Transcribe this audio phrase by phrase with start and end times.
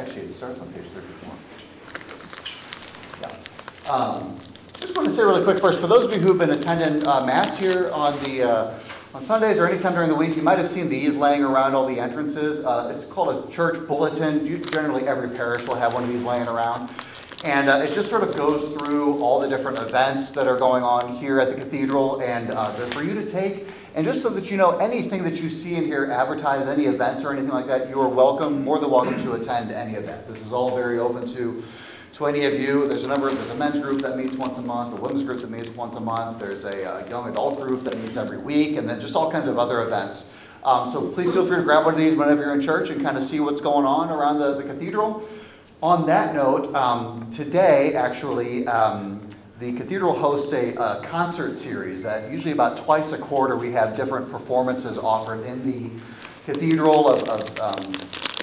[0.00, 1.30] Actually, it starts on page 34.
[3.20, 3.92] Yeah.
[3.92, 4.36] Um,
[4.80, 7.22] Just want to say really quick first, for those of you who've been attending uh,
[7.26, 8.78] Mass here on the, uh,
[9.12, 11.84] on Sundays or anytime during the week, you might have seen these laying around all
[11.86, 12.64] the entrances.
[12.64, 14.46] Uh, It's called a church bulletin.
[14.46, 16.90] You- Generally, every parish will have one of these laying around.
[17.44, 20.82] And uh, it just sort of goes through all the different events that are going
[20.82, 23.66] on here at the cathedral and uh, they're for you to take.
[23.94, 27.24] And just so that you know, anything that you see in here advertised, any events
[27.24, 30.28] or anything like that, you are welcome, more than welcome to attend any event.
[30.28, 31.64] This is all very open to,
[32.12, 32.86] to any of you.
[32.86, 35.24] There's a number, of, there's a men's group that meets once a month, a women's
[35.24, 38.36] group that meets once a month, there's a uh, young adult group that meets every
[38.36, 40.30] week, and then just all kinds of other events.
[40.62, 43.02] Um, so please feel free to grab one of these whenever you're in church and
[43.02, 45.26] kind of see what's going on around the, the cathedral.
[45.82, 49.26] On that note, um, today, actually, um,
[49.60, 53.96] the cathedral hosts a, a concert series that usually about twice a quarter we have
[53.96, 55.90] different performances offered in the
[56.44, 57.92] cathedral of, of um,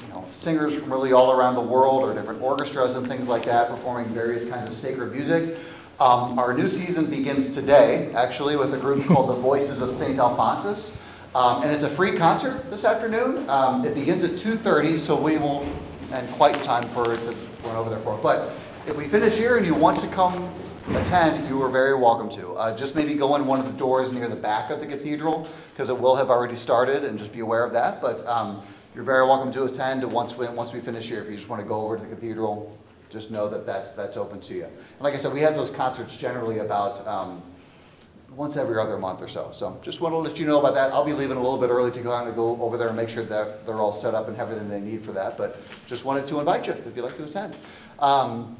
[0.03, 3.45] you know, singers from really all around the world or different orchestras and things like
[3.45, 5.59] that performing various kinds of sacred music.
[5.99, 10.17] Um, our new season begins today, actually, with a group called the Voices of St.
[10.17, 10.91] Alphonsus.
[11.35, 13.47] Um, and it's a free concert this afternoon.
[13.47, 15.71] Um, it begins at 2.30, so we won't,
[16.11, 18.17] and quite time for it to run over there for.
[18.17, 18.53] But
[18.87, 20.49] if we finish here and you want to come
[20.89, 22.53] attend, you are very welcome to.
[22.53, 25.49] Uh, just maybe go in one of the doors near the back of the cathedral,
[25.73, 28.01] because it will have already started, and just be aware of that.
[28.01, 28.61] But um,
[28.95, 31.21] you're very welcome to attend once we, once we finish here.
[31.21, 32.77] If you just want to go over to the cathedral,
[33.09, 34.63] just know that that's, that's open to you.
[34.63, 37.41] And like I said, we have those concerts generally about um,
[38.37, 39.49] once every other month or so.
[39.51, 40.93] So just want to let you know about that.
[40.93, 43.09] I'll be leaving a little bit early to go to go over there and make
[43.09, 45.39] sure that they're all set up and have everything they need for that.
[45.39, 47.57] But just wanted to invite you if you'd like to attend.
[47.97, 48.55] Um,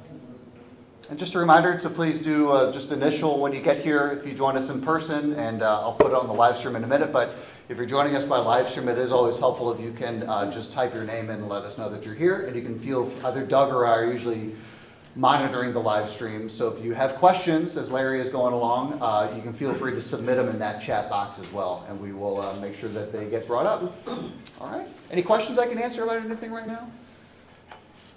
[1.12, 4.28] and just a reminder to please do uh, just initial when you get here if
[4.28, 6.84] you join us in person, and uh, I'll put it on the live stream in
[6.84, 7.14] a minute.
[7.14, 7.36] But
[7.70, 10.52] if you're joining us by live stream, it is always helpful if you can uh,
[10.52, 12.48] just type your name in and let us know that you're here.
[12.48, 14.56] And you can feel either Doug or I are usually
[15.18, 16.48] monitoring the live stream.
[16.48, 19.92] So if you have questions as Larry is going along, uh, you can feel free
[19.94, 22.90] to submit them in that chat box as well, and we will uh, make sure
[22.90, 24.08] that they get brought up.
[24.62, 24.88] All right.
[25.10, 26.88] Any questions I can answer about anything right now?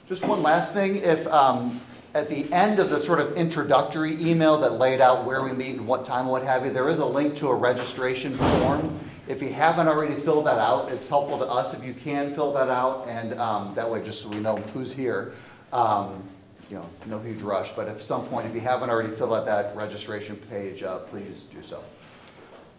[0.08, 0.96] Just one last thing.
[0.96, 1.80] If um,
[2.14, 5.76] at the end of the sort of introductory email that laid out where we meet
[5.76, 9.00] and what time and what have you, there is a link to a registration form.
[9.26, 12.52] If you haven't already filled that out, it's helpful to us if you can fill
[12.54, 15.32] that out, and um, that way, just so we know who's here.
[15.72, 16.28] Um,
[16.70, 19.44] you know, no huge rush, but at some point, if you haven't already filled out
[19.46, 21.82] that registration page, uh, please do so.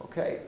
[0.02, 0.40] Okay.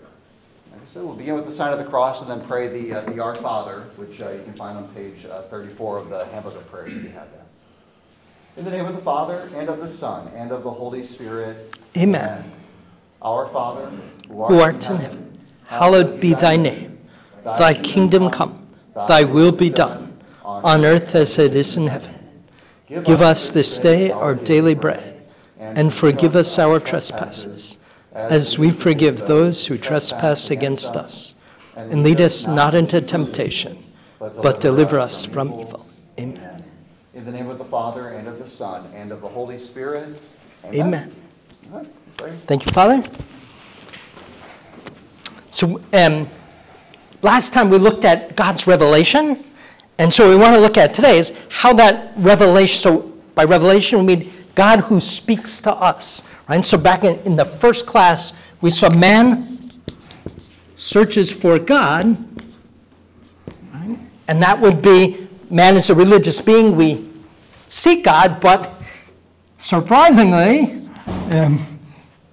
[0.72, 2.94] Like I said, we'll begin with the sign of the cross and then pray the,
[2.94, 6.26] uh, the Our Father, which uh, you can find on page uh, 34 of the
[6.28, 7.46] Handbook of Prayers if you have that.
[8.56, 11.78] In the name of the Father, and of the Son, and of the Holy Spirit.
[11.98, 12.52] Amen.
[13.22, 13.92] Our Father,
[14.30, 16.98] Who art in heaven, hallowed be thy name.
[17.44, 22.13] Thy kingdom come, thy will be done, on earth as it is in heaven.
[23.02, 25.26] Give us this day our daily bread,
[25.60, 27.80] and forgive us our trespasses,
[28.14, 31.34] as we forgive those who trespass against us.
[31.76, 33.84] And lead us not into temptation,
[34.20, 35.88] but deliver us from evil.
[36.20, 36.64] Amen.
[37.16, 40.20] In the name of the Father, and of the Son, and of the Holy Spirit.
[40.66, 41.16] Amen.
[42.20, 42.34] Sorry.
[42.46, 43.04] Thank you, Father.
[45.50, 46.28] So, um,
[47.22, 49.44] last time we looked at God's revelation,
[49.98, 52.82] and so we want to look at today is how that revelation.
[52.82, 56.64] So, by revelation, we mean God who speaks to us, right?
[56.64, 59.72] So, back in, in the first class, we saw man
[60.76, 62.18] searches for God,
[63.74, 63.98] right?
[64.28, 66.76] and that would be man is a religious being.
[66.76, 67.08] We
[67.68, 68.82] seek God, but
[69.58, 70.88] surprisingly,
[71.32, 71.80] um,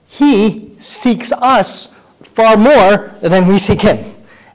[0.07, 4.05] he seeks us far more than we seek him.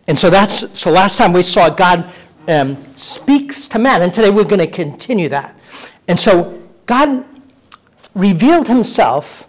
[0.08, 2.12] And so that's so last time we saw God
[2.48, 5.56] um, speaks to man, and today we're going to continue that.
[6.08, 7.26] And so God
[8.14, 9.48] revealed himself,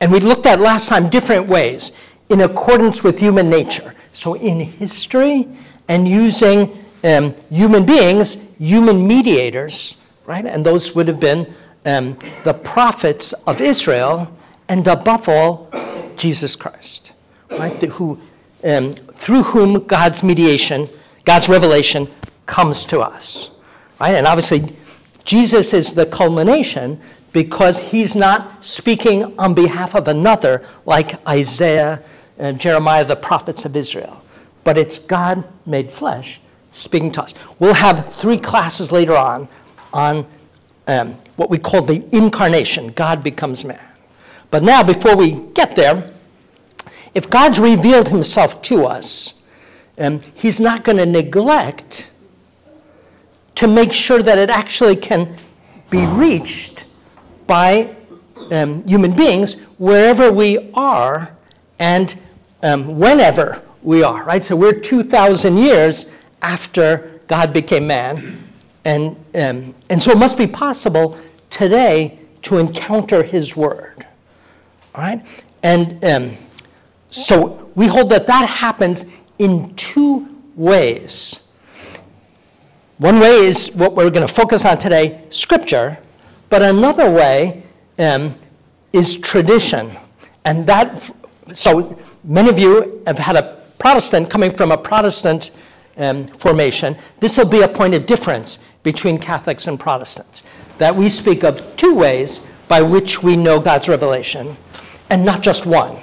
[0.00, 1.92] and we looked at last time different ways
[2.28, 3.94] in accordance with human nature.
[4.12, 5.48] So in history
[5.88, 10.44] and using um, human beings, human mediators, right?
[10.44, 11.52] And those would have been
[11.84, 14.32] um, the prophets of Israel,
[14.68, 15.68] and above all,
[16.16, 17.12] Jesus Christ,
[17.50, 17.78] right?
[17.80, 18.20] The, who,
[18.62, 20.88] um, through whom God's mediation,
[21.24, 22.08] God's revelation
[22.46, 23.50] comes to us,
[24.00, 24.14] right?
[24.14, 24.76] And obviously,
[25.24, 27.00] Jesus is the culmination
[27.32, 32.02] because he's not speaking on behalf of another like Isaiah
[32.38, 34.22] and Jeremiah, the prophets of Israel,
[34.64, 36.40] but it's God made flesh
[36.72, 37.34] speaking to us.
[37.58, 39.48] We'll have three classes later on
[39.92, 40.26] on
[40.88, 43.80] um, what we call the incarnation God becomes man.
[44.50, 46.12] But now, before we get there,
[47.14, 49.41] if God's revealed himself to us,
[49.98, 52.10] um, he's not going to neglect
[53.54, 55.36] to make sure that it actually can
[55.90, 56.84] be reached
[57.46, 57.94] by
[58.50, 61.36] um, human beings wherever we are
[61.78, 62.18] and
[62.62, 64.42] um, whenever we are, right?
[64.42, 66.06] So we're 2,000 years
[66.40, 68.48] after God became man.
[68.84, 71.18] And, um, and so it must be possible
[71.50, 74.06] today to encounter his word.
[74.94, 75.24] All right?
[75.62, 76.36] And um,
[77.10, 79.12] so we hold that that happens
[79.42, 81.42] in two ways.
[82.98, 85.98] One way is what we're going to focus on today scripture,
[86.48, 87.64] but another way
[87.98, 88.36] um,
[88.92, 89.96] is tradition.
[90.44, 91.12] And that,
[91.52, 95.50] so many of you have had a Protestant coming from a Protestant
[95.96, 96.96] um, formation.
[97.18, 100.44] This will be a point of difference between Catholics and Protestants.
[100.78, 104.56] That we speak of two ways by which we know God's revelation,
[105.10, 105.98] and not just one.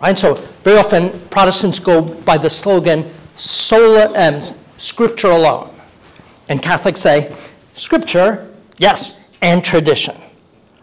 [0.00, 0.16] Right?
[0.16, 4.40] So very often Protestants go by the slogan sola, um,
[4.76, 5.74] scripture alone.
[6.48, 7.34] And Catholics say
[7.74, 10.16] scripture, yes, and tradition.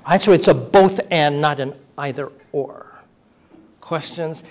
[0.07, 0.21] Right?
[0.21, 2.87] So it's a both and, not an either or.
[3.81, 4.43] Questions?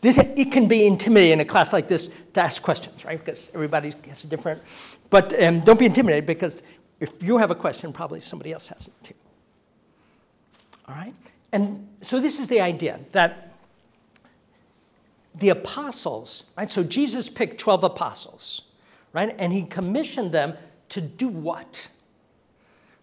[0.00, 3.24] This, it can be intimidating in a class like this to ask questions, right?
[3.24, 4.60] Because everybody has a different.
[5.10, 6.64] But um, don't be intimidated because
[6.98, 9.14] if you have a question, probably somebody else has it too.
[10.88, 11.14] All right?
[11.52, 13.51] And so this is the idea that
[15.34, 16.70] the apostles, right?
[16.70, 18.62] So Jesus picked 12 apostles,
[19.12, 19.34] right?
[19.38, 20.54] And he commissioned them
[20.90, 21.88] to do what?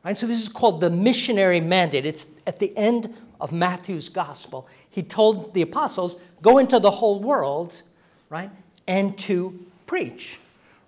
[0.03, 0.17] Right?
[0.17, 2.05] So this is called the missionary mandate.
[2.05, 4.67] It's at the end of Matthew's gospel.
[4.89, 7.81] He told the apostles, go into the whole world,
[8.29, 8.49] right?
[8.87, 10.39] And to preach.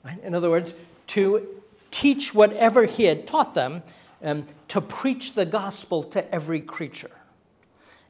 [0.03, 0.17] Right?
[0.23, 0.73] In other words,
[1.07, 1.47] to
[1.91, 3.83] teach whatever he had taught them,
[4.23, 7.11] um, to preach the gospel to every creature.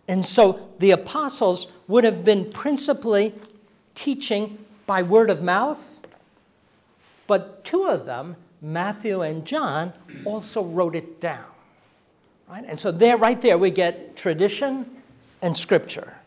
[0.07, 3.33] And so the apostles would have been principally
[3.95, 5.79] teaching by word of mouth,
[7.27, 9.93] but two of them, Matthew and John,
[10.25, 11.45] also wrote it down.
[12.49, 12.65] Right?
[12.67, 14.85] And so there, right there, we get tradition
[15.41, 16.17] and scripture.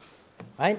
[0.59, 0.79] Right?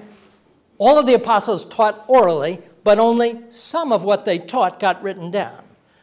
[0.78, 5.30] All of the apostles taught orally, but only some of what they taught got written
[5.30, 5.62] down.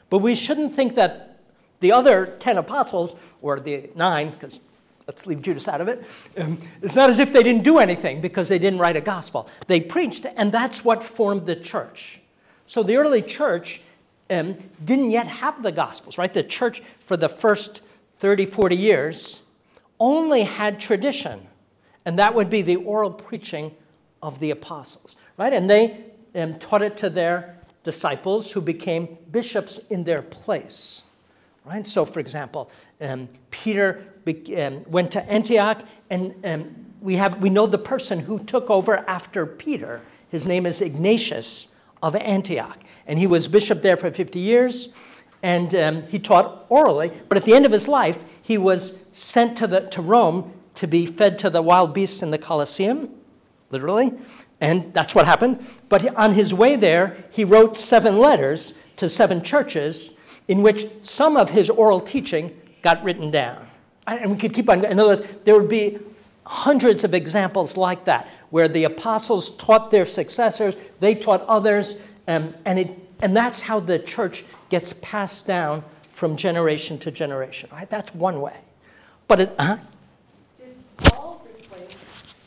[0.09, 1.39] But we shouldn't think that
[1.79, 4.59] the other 10 apostles, or the nine, because
[5.07, 6.03] let's leave Judas out of it.
[6.37, 9.49] Um, it's not as if they didn't do anything because they didn't write a gospel.
[9.67, 12.21] They preached, and that's what formed the church.
[12.65, 13.81] So the early church
[14.29, 16.33] um, didn't yet have the gospels, right?
[16.33, 17.81] The church for the first
[18.17, 19.41] 30, 40 years
[19.99, 21.47] only had tradition,
[22.05, 23.75] and that would be the oral preaching
[24.21, 25.53] of the apostles, right?
[25.53, 31.03] And they um, taught it to their disciples who became bishops in their place,
[31.65, 31.87] right?
[31.87, 32.69] So, for example,
[33.01, 34.05] um, Peter
[34.57, 38.97] um, went to Antioch, and um, we, have, we know the person who took over
[39.09, 40.01] after Peter.
[40.29, 41.69] His name is Ignatius
[42.01, 42.79] of Antioch.
[43.07, 44.89] And he was bishop there for 50 years,
[45.41, 47.11] and um, he taught orally.
[47.27, 50.87] But at the end of his life, he was sent to, the, to Rome to
[50.87, 53.09] be fed to the wild beasts in the Colosseum,
[53.69, 54.13] literally.
[54.61, 55.65] And that's what happened.
[55.89, 60.12] But on his way there, he wrote seven letters to seven churches
[60.47, 63.67] in which some of his oral teaching got written down.
[64.05, 64.83] And we could keep on.
[64.83, 65.99] In other words, there would be
[66.45, 72.53] hundreds of examples like that, where the apostles taught their successors, they taught others, um,
[72.65, 72.91] and, it,
[73.21, 77.69] and that's how the church gets passed down from generation to generation.
[77.71, 77.89] Right?
[77.89, 78.57] That's one way.
[79.27, 79.77] But it, uh-huh.
[80.57, 81.97] Did Paul replace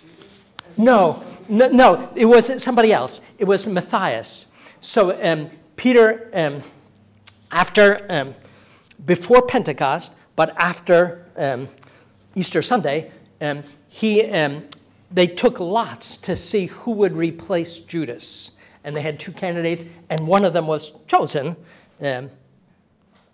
[0.02, 0.52] Judas?
[0.76, 3.20] No, no, no, it was somebody else.
[3.38, 4.46] It was Matthias.
[4.80, 6.62] So um, Peter, um,
[7.50, 8.34] after, um,
[9.04, 11.68] before Pentecost, but after um,
[12.34, 13.10] Easter Sunday,
[13.40, 14.64] um, he, um,
[15.10, 18.52] they took lots to see who would replace Judas.
[18.84, 21.56] And they had two candidates, and one of them was chosen,
[22.00, 22.30] um,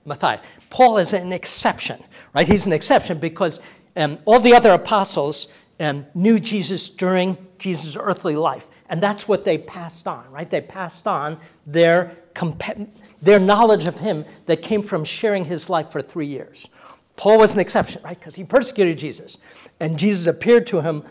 [0.05, 0.43] Matthias.
[0.71, 2.03] Paul is an exception,
[2.35, 2.49] right?
[2.49, 3.61] He's an exception because
[3.97, 5.49] um, all the other apostles
[6.15, 8.69] knew Jesus during Jesus' earthly life.
[8.89, 10.49] And that's what they passed on, right?
[10.49, 12.89] They passed on their, compa-
[13.23, 16.69] their knowledge of him that came from sharing his life for three years.
[17.17, 18.19] Paul was an exception, right?
[18.19, 19.39] Because he persecuted Jesus.
[19.81, 21.05] And Jesus appeared to him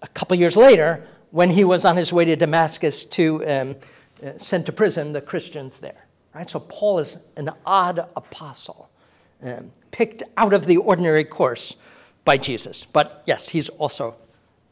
[0.00, 3.76] a couple years later when he was on his way to Damascus to um,
[4.24, 6.06] uh, send to prison the Christians there.
[6.34, 6.48] Right?
[6.48, 8.88] So Paul is an odd apostle,
[9.42, 11.76] um, picked out of the ordinary course
[12.24, 12.84] by Jesus.
[12.84, 14.14] But yes, he's also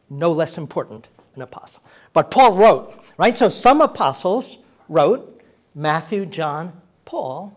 [0.09, 1.83] no less important an apostle.
[2.13, 3.37] But Paul wrote, right?
[3.37, 5.36] So some apostles wrote
[5.77, 6.73] Matthew, John,
[7.05, 7.57] Paul.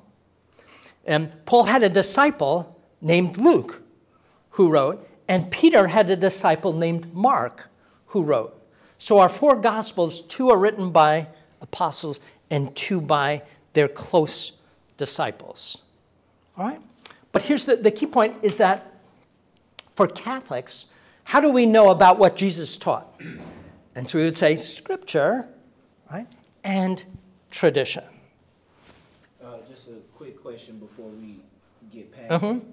[1.05, 3.81] And Paul had a disciple named Luke
[4.51, 7.69] who wrote, and Peter had a disciple named Mark
[8.07, 8.55] who wrote.
[8.97, 11.27] So our four gospels, two are written by
[11.61, 12.19] apostles
[12.51, 14.59] and two by their close
[14.97, 15.81] disciples.
[16.57, 16.81] All right?
[17.31, 18.99] But here's the, the key point is that
[19.95, 20.87] for Catholics,
[21.23, 23.21] how do we know about what Jesus taught?
[23.95, 25.47] And so we would say scripture,
[26.11, 26.27] right?
[26.63, 27.03] And
[27.51, 28.03] tradition.
[29.43, 31.39] Uh, just a quick question before we
[31.91, 32.43] get past.
[32.43, 32.57] Mhm.
[32.57, 32.63] it.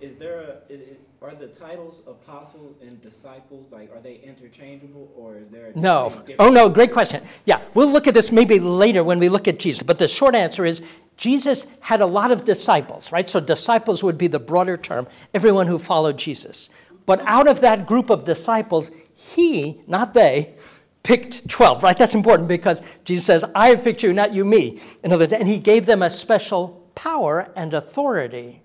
[0.00, 5.12] Is there a, is, is, are the titles apostle and disciples, like, are they interchangeable
[5.14, 5.66] or is there?
[5.74, 6.22] a No.
[6.38, 7.22] Oh, no, great question.
[7.44, 9.82] Yeah, we'll look at this maybe later when we look at Jesus.
[9.82, 10.80] But the short answer is
[11.18, 13.28] Jesus had a lot of disciples, right?
[13.28, 16.70] So disciples would be the broader term, everyone who followed Jesus.
[17.04, 20.54] But out of that group of disciples, he, not they,
[21.02, 21.96] picked 12, right?
[21.96, 24.80] That's important because Jesus says, I have picked you, not you me.
[25.02, 28.62] In other words, and he gave them a special power and authority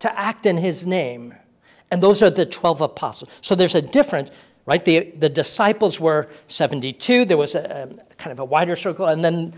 [0.00, 1.34] to act in his name.
[1.90, 3.30] And those are the 12 apostles.
[3.40, 4.30] So there's a difference,
[4.66, 4.84] right?
[4.84, 7.24] The, the disciples were 72.
[7.24, 9.06] There was a, a kind of a wider circle.
[9.06, 9.54] And then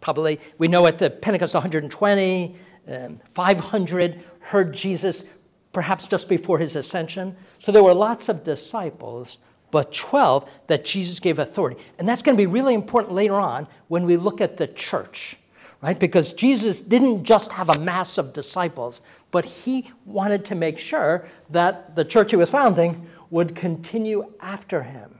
[0.00, 2.54] probably, we know at the Pentecost 120,
[2.86, 5.24] um, 500 heard Jesus
[5.72, 7.36] perhaps just before his ascension.
[7.58, 9.38] So there were lots of disciples,
[9.74, 11.82] but 12 that Jesus gave authority.
[11.98, 15.36] And that's going to be really important later on when we look at the church
[15.82, 15.98] right?
[15.98, 21.28] Because Jesus didn't just have a mass of disciples, but he wanted to make sure
[21.50, 25.18] that the church he was founding would continue after him.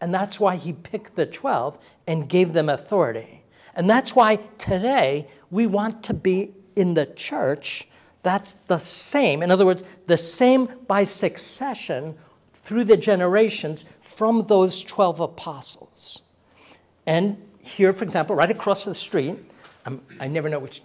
[0.00, 3.42] And that's why he picked the 12 and gave them authority.
[3.74, 7.88] And that's why today we want to be in the church
[8.22, 9.42] that's the same.
[9.42, 12.16] In other words, the same by succession
[12.70, 16.22] through the generations from those 12 apostles.
[17.04, 19.34] And here, for example, right across the street,
[19.84, 20.80] I'm, I never know which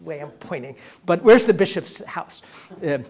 [0.00, 2.40] way I'm pointing, but where's the bishop's house?
[2.82, 3.04] Um,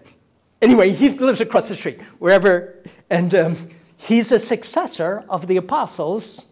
[0.61, 2.75] anyway, he lives across the street, wherever,
[3.09, 6.47] and um, he's a successor of the apostles.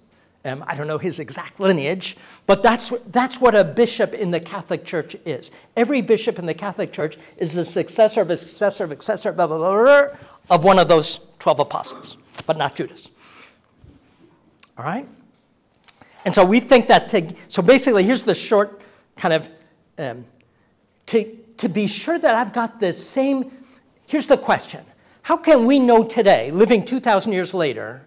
[0.45, 2.15] Um, I don't know his exact lineage,
[2.45, 5.51] but that's, what- that's what a bishop in the Catholic Church is.
[5.75, 9.33] Every bishop in the Catholic Church is the successor of a successor of a successor,
[9.33, 10.17] blah, blah, blah, blah,
[10.49, 13.11] of one of those 12 apostles, but not Judas.
[14.77, 15.07] All right?
[16.25, 18.81] And so we think that to, so basically, here's the short
[19.15, 19.49] kind of,
[19.97, 20.25] um,
[21.07, 23.51] to, to be sure that I've got the same,
[24.07, 24.83] here's the question.
[25.21, 28.05] How can we know today, living 2,000 years later,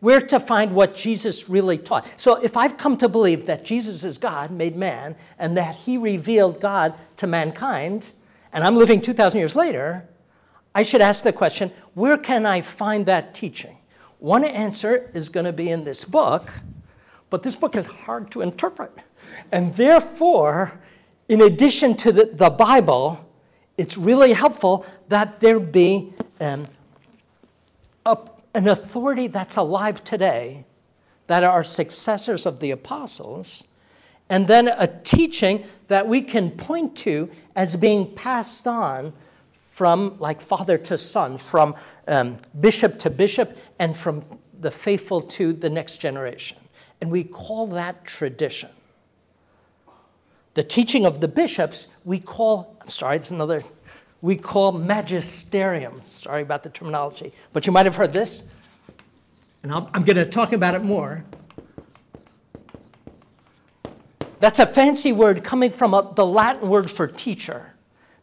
[0.00, 2.06] where to find what Jesus really taught?
[2.16, 5.98] So if I've come to believe that Jesus is God, made man, and that he
[5.98, 8.10] revealed God to mankind,
[8.52, 10.08] and I'm living 2,000 years later,
[10.74, 13.76] I should ask the question where can I find that teaching?
[14.18, 16.52] One answer is going to be in this book,
[17.30, 18.92] but this book is hard to interpret.
[19.50, 20.80] And therefore,
[21.28, 23.28] in addition to the, the Bible,
[23.78, 26.66] it's really helpful that there be um,
[28.04, 28.18] a,
[28.54, 30.66] an authority that's alive today
[31.28, 33.66] that are successors of the apostles,
[34.28, 39.12] and then a teaching that we can point to as being passed on
[39.80, 41.74] from like father to son, from
[42.06, 44.22] um, bishop to bishop, and from
[44.60, 46.58] the faithful to the next generation.
[47.00, 48.68] And we call that tradition.
[50.52, 53.62] The teaching of the bishops, we call, I'm sorry, it's another,
[54.20, 56.02] we call magisterium.
[56.04, 58.42] Sorry about the terminology, but you might have heard this,
[59.62, 61.24] and I'll, I'm going to talk about it more.
[64.40, 67.72] That's a fancy word coming from a, the Latin word for teacher.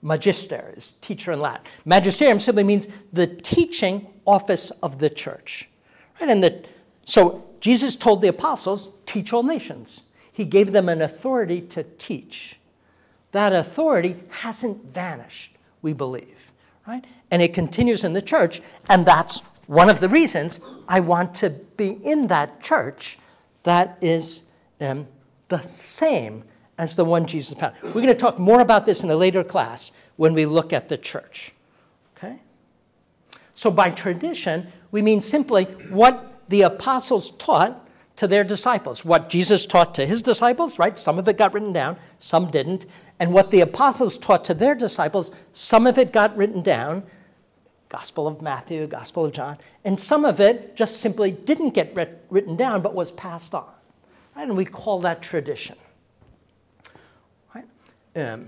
[0.01, 1.65] Magister is teacher in Latin.
[1.85, 5.69] Magisterium simply means the teaching office of the church.
[6.19, 6.29] Right?
[6.29, 6.65] And the,
[7.03, 10.01] so Jesus told the apostles, teach all nations.
[10.31, 12.59] He gave them an authority to teach.
[13.31, 16.51] That authority hasn't vanished, we believe.
[16.87, 17.05] Right?
[17.31, 21.49] And it continues in the church, and that's one of the reasons I want to
[21.49, 23.19] be in that church
[23.63, 24.45] that is
[24.79, 25.07] um,
[25.49, 26.43] the same
[26.77, 27.75] as the one Jesus found.
[27.81, 30.89] We're going to talk more about this in a later class when we look at
[30.89, 31.53] the church.
[32.15, 32.39] Okay?
[33.55, 39.65] So, by tradition, we mean simply what the apostles taught to their disciples, what Jesus
[39.65, 40.97] taught to his disciples, right?
[40.97, 42.85] Some of it got written down, some didn't.
[43.19, 47.03] And what the apostles taught to their disciples, some of it got written down,
[47.89, 52.25] Gospel of Matthew, Gospel of John, and some of it just simply didn't get writ-
[52.29, 53.69] written down but was passed on.
[54.35, 54.43] Right?
[54.43, 55.77] And we call that tradition.
[58.17, 58.47] Um,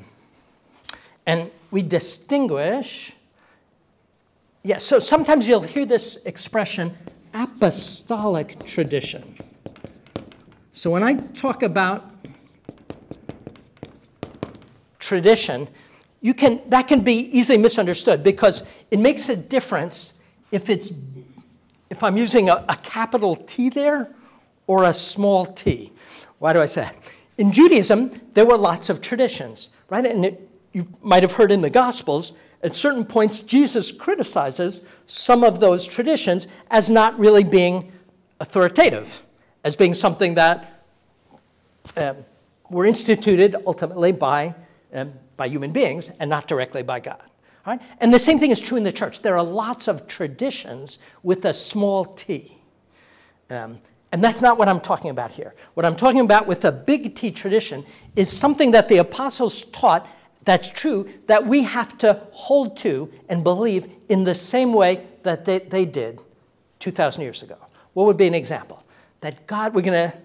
[1.28, 3.14] and we distinguish,
[4.64, 6.98] yes, so sometimes you'll hear this expression
[7.36, 9.36] apostolic tradition.
[10.72, 12.04] So when I talk about
[14.98, 15.68] tradition,
[16.20, 20.14] you can, that can be easily misunderstood because it makes a difference
[20.52, 20.92] if it's
[21.92, 24.14] if I'm using a, a capital T there
[24.66, 25.92] or a small t.
[26.40, 26.96] Why do I say that?
[27.40, 30.06] In Judaism, there were lots of traditions, right?
[30.06, 35.46] And it, you might have heard in the Gospels, at certain points, Jesus criticizes some
[35.46, 37.94] of those traditions as not really being
[38.42, 39.24] authoritative,
[39.64, 40.84] as being something that
[41.96, 42.18] um,
[42.70, 44.54] were instituted ultimately by,
[44.94, 47.24] um, by human beings and not directly by God.
[47.66, 47.80] Right?
[48.02, 49.22] And the same thing is true in the church.
[49.22, 52.58] There are lots of traditions with a small t.
[53.50, 53.80] Um,
[54.12, 55.54] and that's not what I'm talking about here.
[55.76, 57.86] What I'm talking about with the big T tradition
[58.16, 60.08] is something that the apostles taught
[60.46, 65.46] that's true that we have to hold to and believe in the same way that
[65.46, 66.20] they, they did
[66.80, 67.58] 2,000 years ago.
[67.94, 68.84] What would be an example?
[69.22, 70.18] That God, we're going to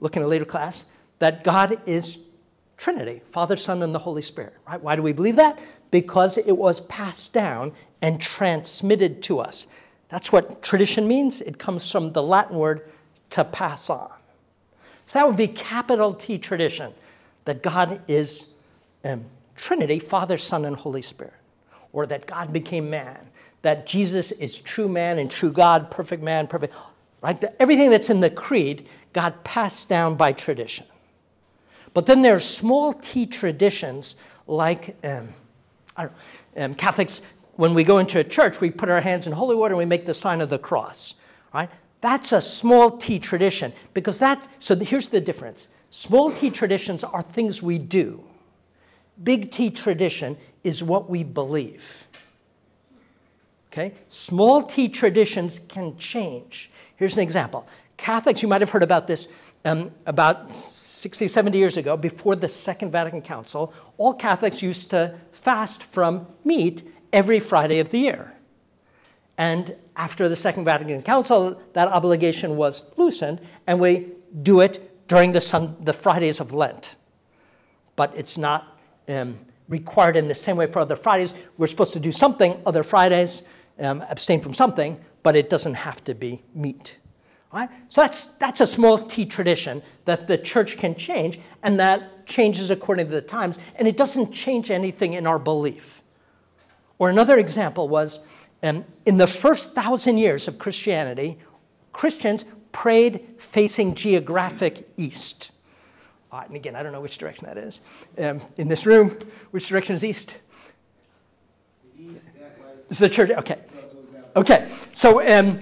[0.00, 0.84] look in a later class,
[1.18, 2.18] that God is
[2.76, 4.54] Trinity, Father, Son, and the Holy Spirit.
[4.66, 4.80] Right?
[4.80, 5.58] Why do we believe that?
[5.90, 7.72] Because it was passed down
[8.02, 9.66] and transmitted to us.
[10.08, 11.40] That's what tradition means.
[11.40, 12.90] It comes from the Latin word
[13.30, 14.10] to pass on.
[15.06, 16.92] So that would be capital T tradition,
[17.44, 18.46] that God is
[19.04, 19.24] um,
[19.56, 21.34] Trinity, Father, Son, and Holy Spirit,
[21.92, 23.18] or that God became man,
[23.62, 26.74] that Jesus is true man and true God, perfect man, perfect,
[27.22, 27.42] right?
[27.58, 30.86] Everything that's in the creed, God passed down by tradition.
[31.94, 34.16] But then there are small t traditions
[34.46, 35.30] like um,
[36.56, 37.22] um, Catholics,
[37.56, 39.84] when we go into a church, we put our hands in holy water and we
[39.84, 41.14] make the sign of the cross,
[41.52, 41.70] right?
[42.00, 45.68] That's a small t tradition because that, so here's the difference.
[45.90, 48.24] Small t traditions are things we do.
[49.22, 52.06] Big T tradition is what we believe.
[53.72, 53.94] Okay?
[54.08, 56.70] Small t traditions can change.
[56.96, 57.66] Here's an example.
[57.96, 59.28] Catholics, you might have heard about this
[59.64, 65.14] um, about 60, 70 years ago, before the Second Vatican Council, all Catholics used to
[65.32, 68.32] fast from meat every Friday of the year.
[69.38, 74.08] And after the Second Vatican Council, that obligation was loosened, and we
[74.42, 76.96] do it during the, sun, the Fridays of Lent.
[77.94, 78.78] But it's not
[79.08, 81.34] um, required in the same way for other Fridays.
[81.56, 83.42] We're supposed to do something other Fridays,
[83.78, 86.98] um, abstain from something, but it doesn't have to be meat.
[87.52, 87.70] Right?
[87.88, 92.70] So that's, that's a small t tradition that the church can change, and that changes
[92.70, 96.02] according to the times, and it doesn't change anything in our belief.
[96.98, 98.20] Or another example was
[98.62, 101.38] um, in the first thousand years of Christianity,
[101.92, 105.50] Christians prayed facing geographic east.
[106.30, 107.80] Uh, and again, I don't know which direction that is.
[108.18, 109.16] Um, in this room,
[109.50, 110.36] which direction is east?
[111.98, 112.24] East,
[112.90, 113.30] Is the church?
[113.30, 113.58] Okay.
[114.36, 114.70] Okay.
[114.92, 115.60] So um,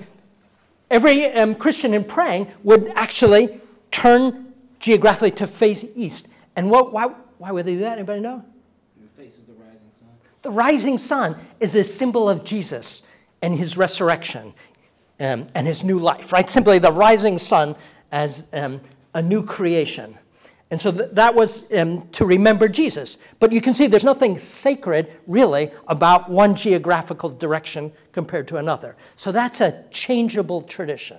[0.91, 6.29] every um, Christian in praying would actually turn geographically to face east.
[6.57, 7.07] And what, why,
[7.39, 7.99] why would they do that?
[7.99, 8.45] Anybody know?
[9.01, 10.09] It faces the rising sun.
[10.47, 13.03] The rising sun is a symbol of Jesus
[13.43, 14.55] and his resurrection
[15.19, 16.49] um, and his new life, right?
[16.49, 17.75] Simply the rising sun
[18.13, 18.81] as um,
[19.13, 20.17] a new creation.
[20.71, 23.19] And so th- that was um, to remember Jesus.
[23.41, 28.95] But you can see there's nothing sacred, really, about one geographical direction compared to another.
[29.17, 31.19] So that's a changeable tradition.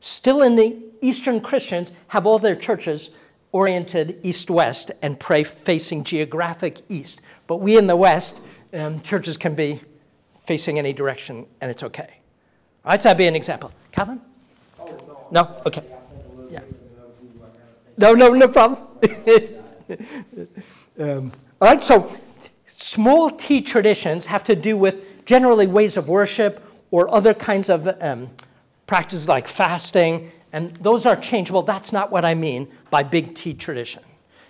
[0.00, 3.10] Still, in the Eastern Christians have all their churches
[3.52, 7.20] oriented east west and pray facing geographic east.
[7.46, 8.40] But we in the West,
[8.72, 9.80] um, churches can be
[10.44, 12.18] facing any direction and it's okay.
[12.84, 13.72] All right, so that'd be an example.
[13.92, 14.20] Calvin?
[14.78, 15.42] Oh, no?
[15.42, 15.62] No?
[15.66, 15.82] Okay.
[16.50, 16.60] Yeah.
[17.98, 18.80] No, no, no problem.
[20.98, 22.16] um, all right, so
[22.66, 27.88] small t traditions have to do with generally ways of worship or other kinds of
[28.00, 28.30] um,
[28.86, 31.62] practices like fasting, and those are changeable.
[31.62, 34.02] That's not what I mean by big T tradition.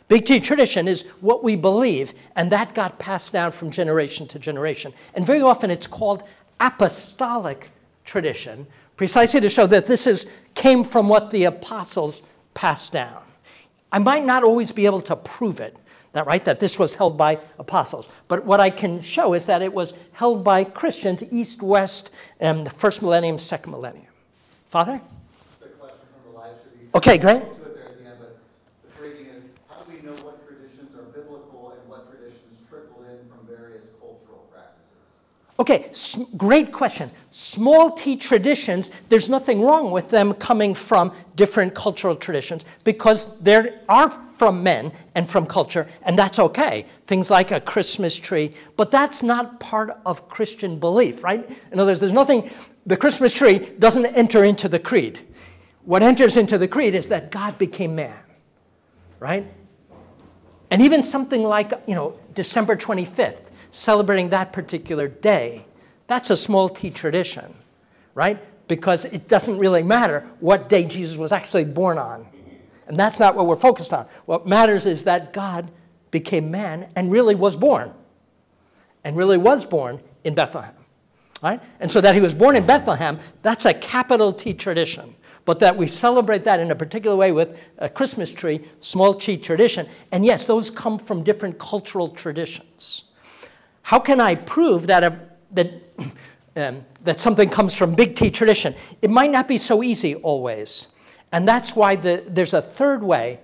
[0.08, 4.38] Big T tradition is what we believe, and that got passed down from generation to
[4.38, 4.92] generation.
[5.14, 6.22] And very often it's called
[6.60, 7.70] apostolic
[8.04, 8.66] tradition,
[8.96, 12.22] precisely to show that this is, came from what the apostles
[12.54, 13.22] passed down.
[13.90, 15.76] I might not always be able to prove it,
[16.12, 18.08] that right, that this was held by apostles.
[18.28, 22.64] But what I can show is that it was held by Christians, east, west, um,
[22.64, 24.06] the first millennium, second millennium.
[24.66, 25.00] Father?
[25.60, 26.90] Just a question from the live stream.
[26.94, 27.42] Okay, great.
[27.42, 28.40] We'll do it there at the end, but
[28.82, 33.04] the phrasing is, how do we know what traditions are biblical and what traditions trickle
[33.04, 34.96] in from various cultural practices?
[35.58, 35.90] Okay,
[36.36, 37.10] great question.
[37.30, 43.74] Small t traditions, there's nothing wrong with them coming from different cultural traditions because they
[43.88, 46.84] are from men and from culture, and that's okay.
[47.06, 51.48] Things like a Christmas tree, but that's not part of Christian belief, right?
[51.72, 52.50] In other words, there's nothing,
[52.84, 55.20] the Christmas tree doesn't enter into the creed.
[55.86, 58.18] What enters into the creed is that God became man,
[59.20, 59.46] right?
[60.70, 63.40] And even something like, you know, December 25th,
[63.76, 65.66] celebrating that particular day,
[66.06, 67.54] that's a small t tradition,
[68.14, 68.38] right?
[68.68, 72.26] Because it doesn't really matter what day Jesus was actually born on.
[72.88, 74.06] And that's not what we're focused on.
[74.26, 75.70] What matters is that God
[76.10, 77.92] became man and really was born.
[79.04, 80.74] And really was born in Bethlehem.
[81.42, 81.60] Right?
[81.80, 85.14] And so that he was born in Bethlehem, that's a capital T tradition.
[85.44, 89.36] But that we celebrate that in a particular way with a Christmas tree, small t
[89.36, 89.88] tradition.
[90.10, 93.04] And yes, those come from different cultural traditions.
[93.86, 95.16] How can I prove that, a,
[95.52, 95.70] that,
[96.56, 98.74] um, that something comes from big T tradition?
[99.00, 100.88] It might not be so easy always.
[101.30, 103.38] And that's why the, there's a third way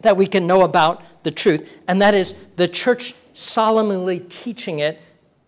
[0.00, 5.00] that we can know about the truth, and that is the church solemnly teaching it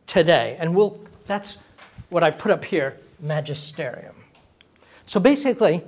[0.06, 0.56] today.
[0.60, 1.58] And we'll, that's
[2.10, 4.14] what I put up here magisterium.
[5.04, 5.82] So basically,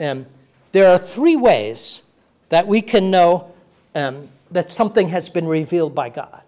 [0.00, 0.24] um,
[0.72, 2.02] there are three ways
[2.48, 3.52] that we can know
[3.94, 6.40] um, that something has been revealed by God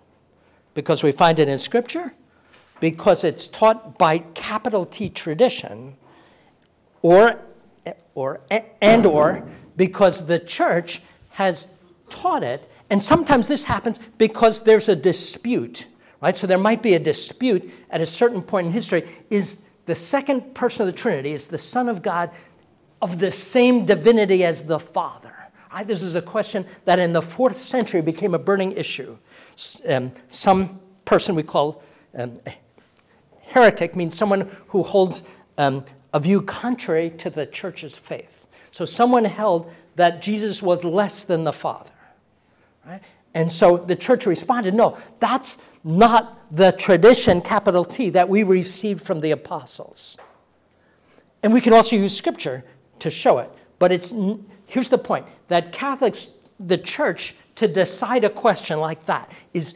[0.75, 2.15] because we find it in Scripture,
[2.81, 5.97] because it's taught by capital T tradition,
[7.03, 7.41] or,
[8.15, 8.41] or,
[8.81, 11.69] and or because the church has
[12.11, 12.71] taught it.
[12.91, 15.87] And sometimes this happens because there's a dispute,
[16.21, 16.37] right?
[16.37, 19.09] So there might be a dispute at a certain point in history.
[19.31, 22.31] Is the second person of the Trinity, is the Son of God
[23.03, 25.35] of the same divinity as the Father?
[25.73, 25.87] Right?
[25.87, 29.19] This is a question that in the fourth century became a burning issue.
[29.89, 31.83] Um, some person we call
[32.17, 32.39] um,
[33.43, 35.25] heretic means someone who holds
[35.59, 38.47] um, a view contrary to the church's faith.
[38.71, 41.91] So someone held that Jesus was less than the Father.
[42.85, 43.01] Right?
[43.35, 49.03] And so the church responded, no, that's not the tradition, capital T, that we received
[49.03, 50.17] from the apostles.
[51.43, 52.65] And we can also use scripture
[53.01, 53.51] to show it.
[53.79, 54.13] But it's,
[54.67, 59.75] here's the point that Catholics, the church, to decide a question like that is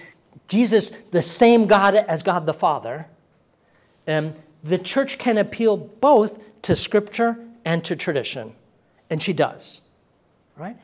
[0.49, 3.07] Jesus the same God as God the Father?
[4.07, 8.53] Um, the church can appeal both to scripture and to tradition.
[9.11, 9.81] And she does.
[10.57, 10.77] Right?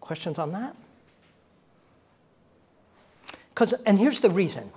[0.00, 0.74] Questions on that?
[3.50, 4.70] Because, and here's the reason.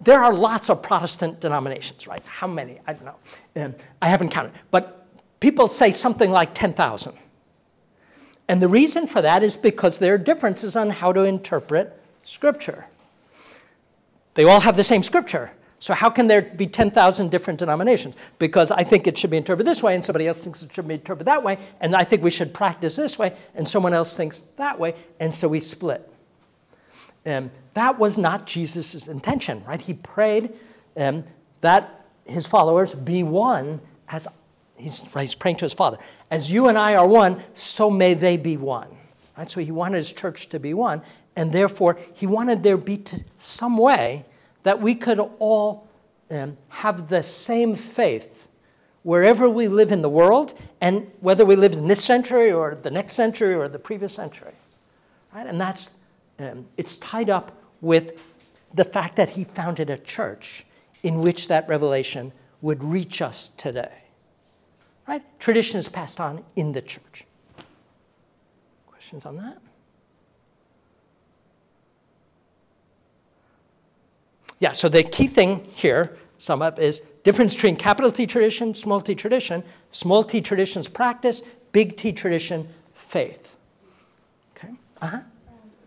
[0.00, 2.22] There are lots of Protestant denominations, right?
[2.26, 2.78] How many?
[2.86, 3.64] I don't know.
[3.64, 4.52] Um, I haven't counted.
[4.70, 5.06] But
[5.40, 7.14] people say something like 10,000.
[8.48, 12.86] And the reason for that is because there are differences on how to interpret Scripture.
[14.34, 15.52] They all have the same Scripture.
[15.78, 18.16] So, how can there be 10,000 different denominations?
[18.38, 20.88] Because I think it should be interpreted this way, and somebody else thinks it should
[20.88, 24.16] be interpreted that way, and I think we should practice this way, and someone else
[24.16, 26.10] thinks that way, and so we split.
[27.26, 29.80] And that was not Jesus' intention, right?
[29.80, 30.54] He prayed
[30.96, 31.24] um,
[31.60, 34.28] that his followers be one as
[34.76, 35.98] he's, he's praying to his Father.
[36.30, 38.88] As you and I are one, so may they be one.
[39.36, 39.50] Right?
[39.50, 41.02] So he wanted his church to be one,
[41.36, 43.02] and therefore he wanted there be
[43.38, 44.24] some way
[44.62, 45.88] that we could all
[46.30, 48.48] um, have the same faith
[49.02, 52.90] wherever we live in the world, and whether we live in this century or the
[52.90, 54.54] next century or the previous century.
[55.34, 55.46] Right?
[55.46, 55.94] And that's
[56.38, 58.18] um, it's tied up with
[58.72, 60.64] the fact that he founded a church
[61.02, 62.32] in which that revelation
[62.62, 64.03] would reach us today.
[65.06, 65.22] Right?
[65.38, 67.24] Tradition is passed on in the church.
[68.86, 69.58] Questions on that?
[74.60, 79.00] Yeah, so the key thing here, sum up, is difference between capital T tradition, small
[79.00, 83.50] t tradition, small t tradition's practice, big T tradition, faith.
[84.56, 84.72] Okay?
[85.02, 85.16] Uh-huh.
[85.16, 85.24] Um,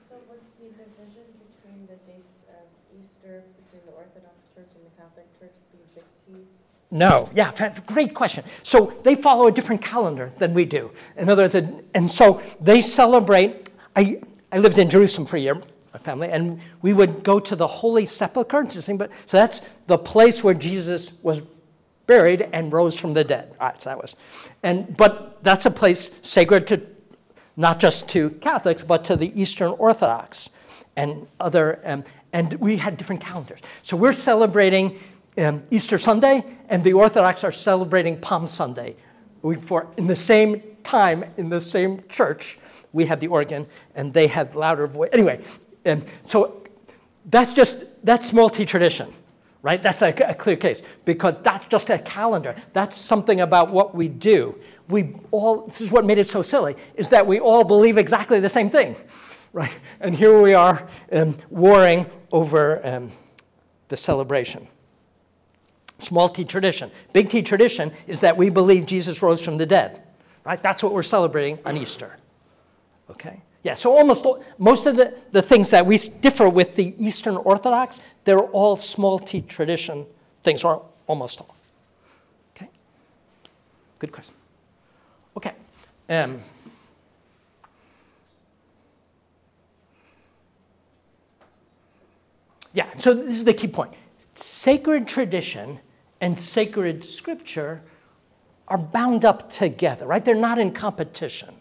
[0.07, 2.67] so would the division between the dates of
[3.01, 6.45] Easter between the Orthodox Church and the Catholic Church be big T?
[6.97, 7.51] No, yeah,
[7.85, 8.43] great question.
[8.63, 10.91] So they follow a different calendar than we do.
[11.15, 13.69] In other words, and so they celebrate.
[13.95, 14.19] I,
[14.51, 15.61] I lived in Jerusalem for a year,
[15.93, 18.61] my family, and we would go to the Holy Sepulchre.
[18.61, 21.43] Interesting, but so that's the place where Jesus was
[22.07, 23.55] buried and rose from the dead.
[23.59, 24.15] All right, so that was,
[24.63, 26.81] and but that's a place sacred to
[27.57, 30.49] not just to Catholics, but to the Eastern Orthodox
[30.95, 31.79] and other.
[31.83, 33.59] Um, and we had different calendars.
[33.83, 34.99] So we're celebrating
[35.37, 38.95] um, Easter Sunday, and the Orthodox are celebrating Palm Sunday.
[39.41, 42.59] We, for, in the same time, in the same church,
[42.93, 45.09] we had the organ, and they had louder voice.
[45.13, 45.43] Anyway,
[45.85, 46.63] and so
[47.25, 49.13] that's just that's small t tradition,
[49.61, 49.81] right?
[49.81, 52.55] That's a, a clear case because that's just a calendar.
[52.73, 54.57] That's something about what we do.
[54.87, 55.67] We all.
[55.67, 58.69] This is what made it so silly is that we all believe exactly the same
[58.69, 58.95] thing,
[59.53, 59.73] right?
[59.99, 63.11] And here we are um, warring over um,
[63.89, 64.67] the celebration.
[65.99, 66.91] Small t tradition.
[67.13, 70.01] Big T tradition is that we believe Jesus rose from the dead.
[70.45, 70.61] Right?
[70.61, 72.15] That's what we're celebrating on Easter.
[73.09, 73.41] Okay?
[73.63, 77.35] Yeah, so almost all, most of the, the things that we differ with the Eastern
[77.35, 80.05] Orthodox, they're all small t tradition
[80.43, 81.55] things, or almost all.
[82.55, 82.69] Okay?
[83.99, 84.33] Good question.
[85.35, 85.53] Okay.
[86.09, 86.39] Um,
[92.73, 93.93] yeah, so this is the key point.
[94.35, 95.79] Sacred tradition
[96.21, 97.81] and sacred scripture
[98.67, 100.23] are bound up together, right?
[100.23, 101.53] They're not in competition.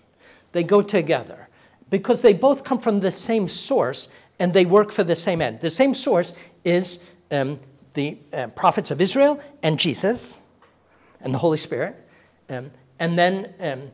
[0.53, 1.49] They go together
[1.91, 5.61] because they both come from the same source and they work for the same end.
[5.61, 6.33] The same source
[6.65, 7.59] is um,
[7.95, 10.39] the uh, prophets of Israel and Jesus
[11.21, 11.97] and the Holy Spirit.
[12.49, 13.91] Um, and then um,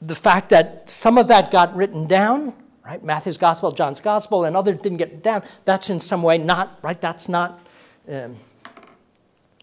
[0.00, 3.02] the fact that some of that got written down, right?
[3.02, 7.00] Matthew's gospel, John's gospel, and others didn't get down, that's in some way not, right?
[7.00, 7.66] That's not
[8.10, 8.36] um,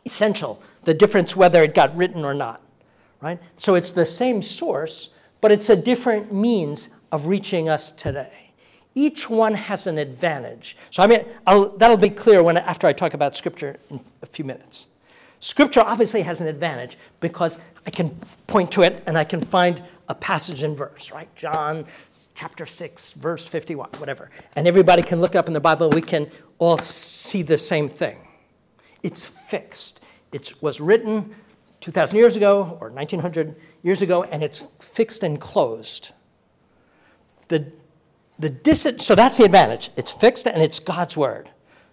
[0.05, 0.61] essential.
[0.83, 2.61] The difference whether it got written or not,
[3.21, 3.39] right?
[3.57, 8.51] So it's the same source, but it's a different means of reaching us today.
[8.93, 10.77] Each one has an advantage.
[10.89, 14.25] So I mean, I'll, that'll be clear when after I talk about Scripture in a
[14.25, 14.87] few minutes.
[15.39, 19.81] Scripture obviously has an advantage because I can point to it and I can find
[20.07, 21.33] a passage and verse, right?
[21.35, 21.85] John
[22.35, 24.29] chapter 6, verse 51, whatever.
[24.55, 28.17] And everybody can look up in the Bible we can all see the same thing.
[29.03, 29.94] It's fixed.
[30.35, 31.33] It was written
[31.79, 36.11] 2,000 years ago or 1,900 years ago, and it's fixed and closed.
[37.47, 37.71] The,
[38.37, 39.91] the dis- so that's the advantage.
[39.95, 41.49] It's fixed and it's God's word.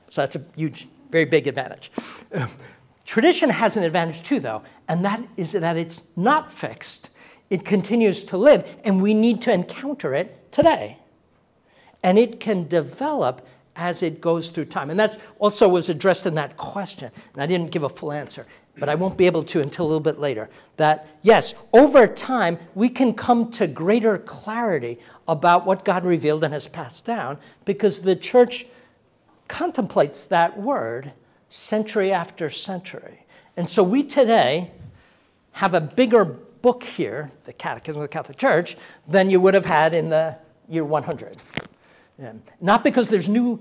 [0.08, 1.92] So that's a huge, very big advantage.
[3.04, 7.10] Tradition has an advantage too, though, and that is that it's not fixed.
[7.48, 10.98] It continues to live, and we need to encounter it today.
[12.02, 14.90] And it can develop as it goes through time.
[14.90, 17.10] And that also was addressed in that question.
[17.34, 18.46] And I didn't give a full answer,
[18.78, 20.50] but I won't be able to until a little bit later.
[20.76, 26.52] That, yes, over time, we can come to greater clarity about what God revealed and
[26.52, 28.66] has passed down because the church
[29.48, 31.12] contemplates that word
[31.48, 33.24] century after century.
[33.56, 34.70] And so we today
[35.52, 39.66] have a bigger book here, the Catechism of the Catholic Church, than you would have
[39.66, 40.36] had in the
[40.68, 41.36] year 100.
[42.22, 42.34] Yeah.
[42.60, 43.60] Not because there's new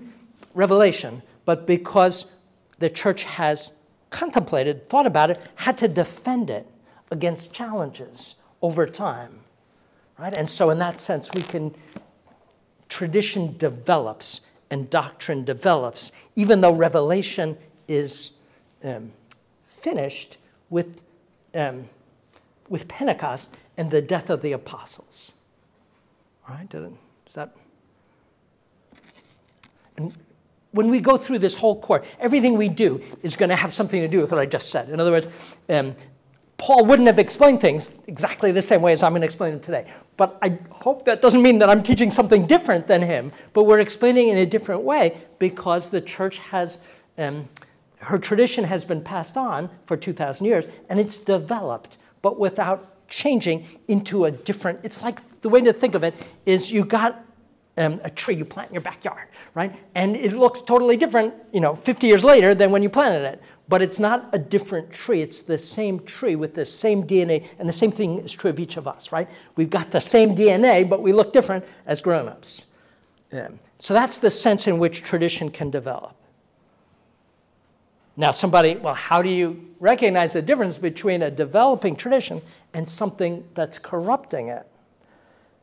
[0.54, 2.32] revelation, but because
[2.78, 3.74] the church has
[4.12, 6.68] contemplated, thought about it, had to defend it
[7.10, 9.40] against challenges over time.
[10.20, 10.38] Right?
[10.38, 11.74] And so, in that sense, we can,
[12.88, 18.32] tradition develops and doctrine develops, even though revelation is
[18.84, 19.12] um,
[19.66, 20.38] finished
[20.70, 21.02] with,
[21.56, 21.86] um,
[22.70, 25.32] with Pentecost and the death of the apostles.
[26.48, 26.70] All right?
[26.70, 26.92] Does
[27.34, 27.56] that
[30.72, 34.02] when we go through this whole course, everything we do is going to have something
[34.02, 34.90] to do with what I just said.
[34.90, 35.28] In other words,
[35.70, 35.96] um,
[36.62, 39.62] Paul wouldn't have explained things exactly the same way as I'm going to explain them
[39.62, 39.88] today.
[40.16, 43.80] But I hope that doesn't mean that I'm teaching something different than him, but we're
[43.80, 46.78] explaining in a different way because the church has,
[47.18, 47.50] um,
[47.98, 53.66] her tradition has been passed on for 2,000 years and it's developed, but without changing
[53.88, 56.14] into a different, it's like the way to think of it
[56.46, 57.26] is you got
[57.78, 59.74] um, a tree you plant in your backyard, right?
[59.96, 63.42] And it looks totally different, you know, 50 years later than when you planted it.
[63.70, 65.22] But it's not a different tree.
[65.22, 68.60] It's the same tree with the same DNA, and the same thing is true of
[68.60, 69.30] each of us, right?
[69.56, 72.66] We've got the same DNA, but we look different as grown-ups.
[73.80, 76.16] So that's the sense in which tradition can develop.
[78.18, 82.42] Now, somebody, well, how do you recognize the difference between a developing tradition
[82.74, 84.68] and something that's corrupting it?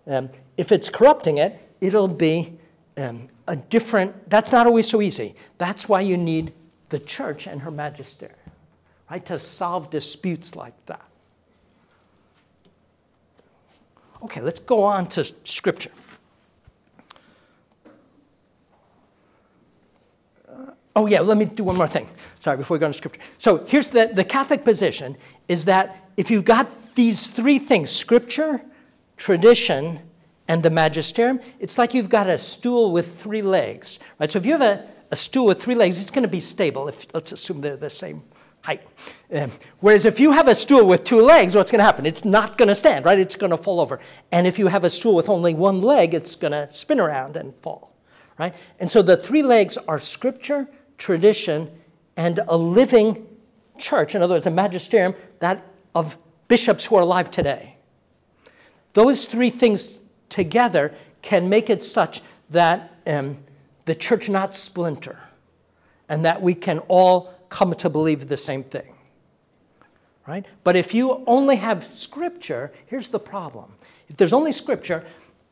[0.07, 2.59] Um, if it's corrupting it, it'll be
[2.97, 5.35] um, a different, that's not always so easy.
[5.59, 6.53] That's why you need
[6.89, 8.35] the church and her magister,
[9.11, 11.05] right, to solve disputes like that.
[14.23, 15.93] Okay, let's go on to scripture.
[20.49, 22.09] Uh, oh, yeah, let me do one more thing.
[22.41, 23.21] Sorry, before we go into scripture.
[23.39, 28.61] So here's the, the Catholic position is that if you've got these three things scripture,
[29.17, 30.01] tradition,
[30.49, 34.31] and the magisterium, it's like you've got a stool with three legs, right?
[34.31, 36.89] So if you have a, a stool with three legs, it's going to be stable.
[36.89, 38.23] If let's assume they're the same
[38.63, 38.83] height.
[39.33, 42.07] Um, whereas if you have a stool with two legs, what's going to happen?
[42.07, 43.19] It's not going to stand, right?
[43.19, 44.01] It's going to fall over.
[44.33, 47.37] And if you have a stool with only one leg, it's going to spin around
[47.37, 47.95] and fall,
[48.39, 48.55] right?
[48.81, 51.71] And so the three legs are scripture, tradition,
[52.17, 53.27] and a living
[53.79, 54.15] church.
[54.15, 56.17] In other words, a magisterium that of
[56.49, 57.77] bishops who are alive today.
[58.95, 63.39] Those three things together can make it such that um,
[63.85, 65.19] the church not splinter
[66.09, 68.95] and that we can all come to believe the same thing.
[70.27, 70.45] Right?
[70.63, 73.73] But if you only have scripture, here's the problem.
[74.09, 75.05] If there's only scripture,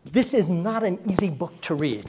[0.04, 2.04] this is not an easy book to read.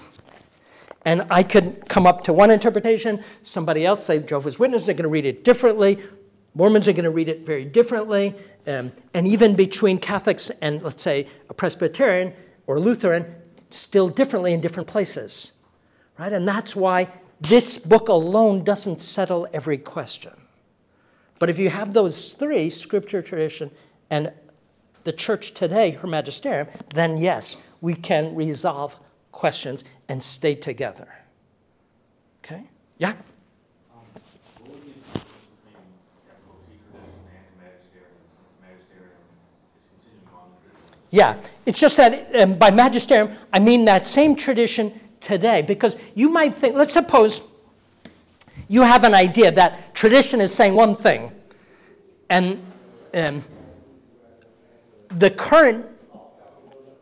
[1.06, 5.03] And I could come up to one interpretation, somebody else say Jehovah's Witnesses are going
[5.03, 5.99] to read it differently.
[6.53, 8.36] Mormons are going to read it very differently.
[8.65, 12.34] Um, and even between Catholics and, let's say, a Presbyterian
[12.67, 13.36] or Lutheran,
[13.71, 15.53] still differently in different places.
[16.19, 16.32] Right?
[16.32, 17.10] And that's why
[17.41, 20.34] this book alone doesn't settle every question.
[21.39, 23.71] But if you have those three scripture, tradition,
[24.10, 24.32] and
[25.03, 28.99] the church today, her magisterium, then yes, we can resolve
[29.32, 31.08] questions and stay together.
[32.43, 32.63] Okay?
[32.97, 33.10] Yeah?
[33.10, 33.17] Um,
[34.60, 35.86] What would be the difference between
[36.25, 39.21] capital T tradition and magisterium, since magisterium
[39.77, 41.07] is continuing on the tradition?
[41.17, 46.30] Yeah, it's just that um, by magisterium, I mean that same tradition today, because you
[46.30, 47.41] might think, let's suppose
[48.67, 51.32] you have an idea that tradition is saying one thing,
[52.30, 52.63] and
[53.15, 53.43] um,
[55.10, 55.88] the current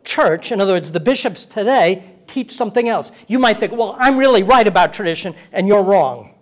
[0.02, 3.12] church, in other words, the bishops today, teach something else.
[3.28, 6.32] You might think, well, I'm really right about tradition, and you're wrong.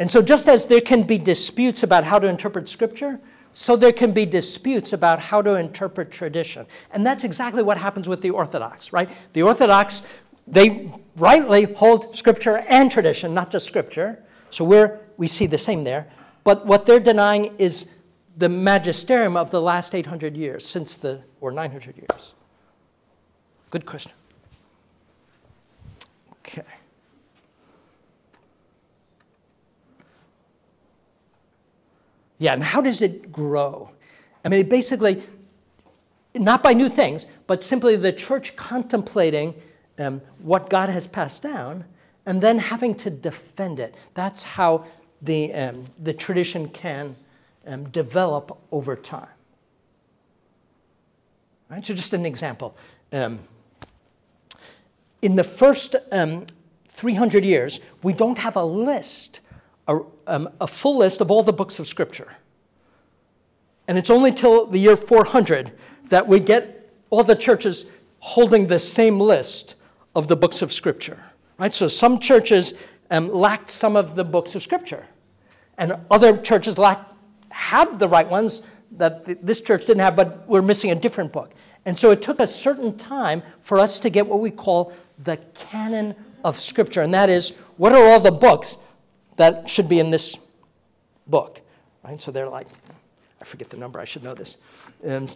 [0.00, 3.20] And so, just as there can be disputes about how to interpret Scripture,
[3.52, 6.66] so there can be disputes about how to interpret tradition.
[6.92, 9.08] And that's exactly what happens with the Orthodox, right?
[9.32, 10.06] The Orthodox,
[10.46, 14.22] they rightly hold Scripture and tradition, not just Scripture.
[14.50, 16.08] So we're, we see the same there.
[16.44, 17.88] But what they're denying is
[18.36, 22.34] the magisterium of the last 800 years, since the, or 900 years.
[23.70, 24.12] Good question.
[26.46, 26.62] Okay.
[32.38, 33.90] Yeah, and how does it grow?
[34.44, 35.22] I mean, it basically,
[36.34, 39.54] not by new things, but simply the church contemplating
[39.98, 41.84] um, what God has passed down
[42.24, 43.94] and then having to defend it.
[44.14, 44.84] That's how
[45.20, 47.16] the, um, the tradition can
[47.66, 49.28] um, develop over time.
[51.68, 51.84] Right?
[51.84, 52.76] So, just an example.
[53.12, 53.40] Um,
[55.20, 56.46] in the first um,
[56.88, 59.40] 300 years, we don't have a list,
[60.28, 62.28] um, a full list of all the books of Scripture.
[63.88, 65.72] And it's only till the year 400
[66.10, 69.74] that we get all the churches holding the same list
[70.14, 71.18] of the books of Scripture.
[71.58, 71.74] Right?
[71.74, 72.74] So some churches
[73.10, 75.06] um, lacked some of the books of Scripture,
[75.78, 77.14] and other churches lacked,
[77.50, 78.62] had the right ones
[78.92, 81.54] that th- this church didn't have, but we're missing a different book.
[81.86, 85.38] And so it took a certain time for us to get what we call the
[85.54, 86.14] canon
[86.44, 88.78] of Scripture, and that is what are all the books
[89.38, 90.36] that should be in this
[91.26, 91.60] book?
[92.04, 92.20] Right?
[92.20, 92.68] So they're like,
[93.40, 94.58] I forget the number, I should know this.
[95.06, 95.26] Um,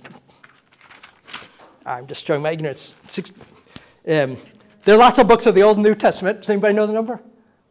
[1.87, 2.95] I'm just showing my ignorance.
[3.11, 3.33] Six,
[4.07, 4.37] um,
[4.85, 6.41] there are lots of books of the Old and New Testament.
[6.41, 7.15] Does anybody know the number?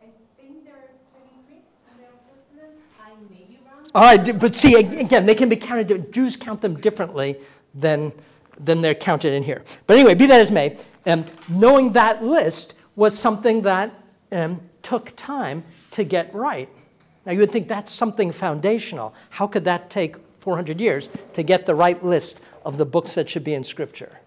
[0.02, 0.06] I
[0.38, 2.74] think there are twenty-three in the Old Testament.
[3.00, 3.92] I may be wrong.
[3.94, 7.38] All right, but see, again, they can be counted, Jews count them differently
[7.76, 8.12] than,
[8.60, 9.64] than they're counted in here.
[9.88, 13.94] But anyway, be that as may, um, knowing that list was something that
[14.32, 16.70] um, took time to get right.
[17.26, 19.14] Now, you would think that's something foundational.
[19.30, 23.30] How could that take 400 years to get the right list of the books that
[23.30, 24.18] should be in Scripture?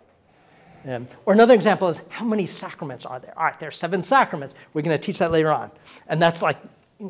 [0.86, 3.32] Um, or another example is how many sacraments are there?
[3.36, 4.54] All right, there are seven sacraments.
[4.74, 5.70] We're going to teach that later on.
[6.08, 6.58] And that's like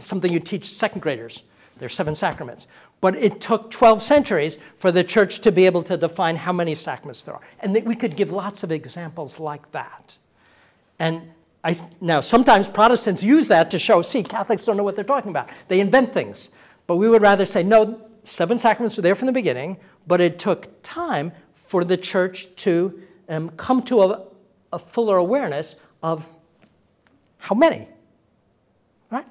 [0.00, 1.42] something you teach second graders.
[1.78, 2.68] There's seven sacraments.
[3.00, 6.74] But it took 12 centuries for the church to be able to define how many
[6.74, 7.40] sacraments there are.
[7.60, 10.16] And we could give lots of examples like that.
[10.98, 11.22] And
[11.64, 15.30] I, now, sometimes Protestants use that to show, see, Catholics don't know what they're talking
[15.30, 15.48] about.
[15.68, 16.50] They invent things.
[16.86, 20.38] But we would rather say, no, seven sacraments are there from the beginning, but it
[20.38, 24.26] took time for the church to um, come to a,
[24.74, 26.28] a fuller awareness of
[27.38, 27.88] how many.
[29.10, 29.24] Right?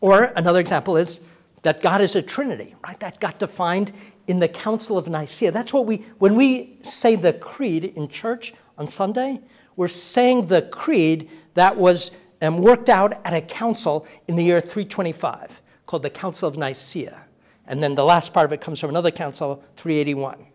[0.00, 1.24] Or another example is
[1.62, 2.98] that God is a Trinity, right?
[2.98, 3.92] That got defined
[4.26, 5.52] in the Council of Nicaea.
[5.52, 9.40] That's what we, when we say the creed in church on Sunday,
[9.76, 14.60] we're saying the creed that was um, worked out at a council in the year
[14.60, 17.22] 325 called the Council of Nicaea.
[17.66, 20.46] And then the last part of it comes from another council, 381.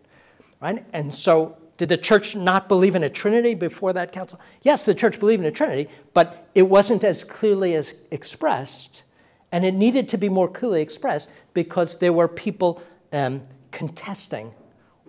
[0.60, 0.84] Right?
[0.92, 4.40] And so, did the church not believe in a Trinity before that council?
[4.62, 9.02] Yes, the church believed in a Trinity, but it wasn't as clearly as expressed,
[9.50, 12.80] and it needed to be more clearly expressed because there were people
[13.12, 13.42] um,
[13.72, 14.54] contesting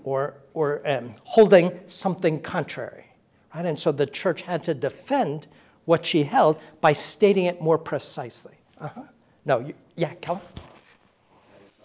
[0.03, 3.05] or, or um, holding something contrary.
[3.53, 3.66] Right?
[3.66, 5.47] And so the church had to defend
[5.86, 8.55] what she held by stating it more precisely.
[8.80, 9.03] Uh-huh.
[9.45, 10.41] No, you, yeah, Kellen?
[10.41, 11.84] Okay, so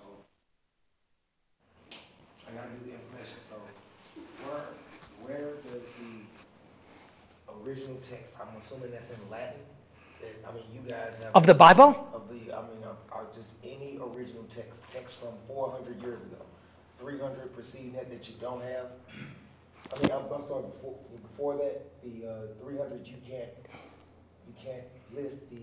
[2.49, 3.57] I gotta do the information, so
[4.47, 4.65] where,
[5.23, 9.61] where does the original text, I'm assuming that's in Latin?
[10.21, 11.35] That, I mean, you guys have.
[11.35, 12.09] Of the Bible?
[12.15, 16.21] Of the, I mean, of, are just any original text, text from four hundred years
[16.23, 16.43] ago,
[16.99, 18.87] three hundred preceding that that you don't have?
[19.97, 23.49] I mean, I'm, I'm sorry, before, before that, the, uh, three hundred, you can't,
[24.47, 24.85] you can't
[25.15, 25.57] list the,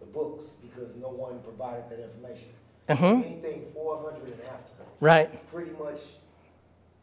[0.00, 2.48] the books because no one provided that information.
[2.88, 3.24] Mhm.
[3.24, 5.50] Anything four hundred and after, Right.
[5.50, 5.98] pretty much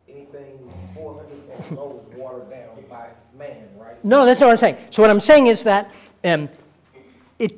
[0.08, 4.04] anything four hundred and below is watered down by man, right?
[4.06, 4.78] No, that's not what I'm saying.
[4.92, 5.92] So what I'm saying is that
[6.24, 6.48] um,
[7.38, 7.54] it,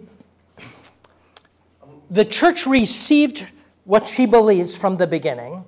[2.09, 3.43] the church received
[3.85, 5.63] what she believes from the beginning,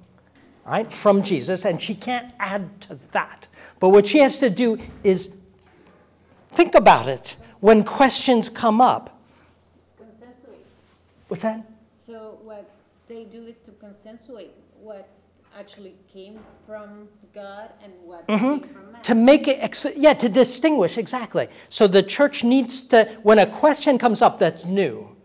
[0.65, 3.47] right, from Jesus, and she can't add to that.
[3.79, 5.35] But what she has to do is
[6.49, 9.19] think about it when questions come up.
[9.97, 10.65] Consensuate.
[11.27, 11.69] What's that?
[11.97, 12.69] So what
[13.07, 14.51] they do is to consensuate
[14.81, 15.09] what
[15.57, 18.59] actually came from God and what mm-hmm.
[18.59, 19.01] came from man.
[19.03, 21.47] To make it, ex- yeah, to distinguish, exactly.
[21.69, 25.15] So the church needs to, when a question comes up that's new,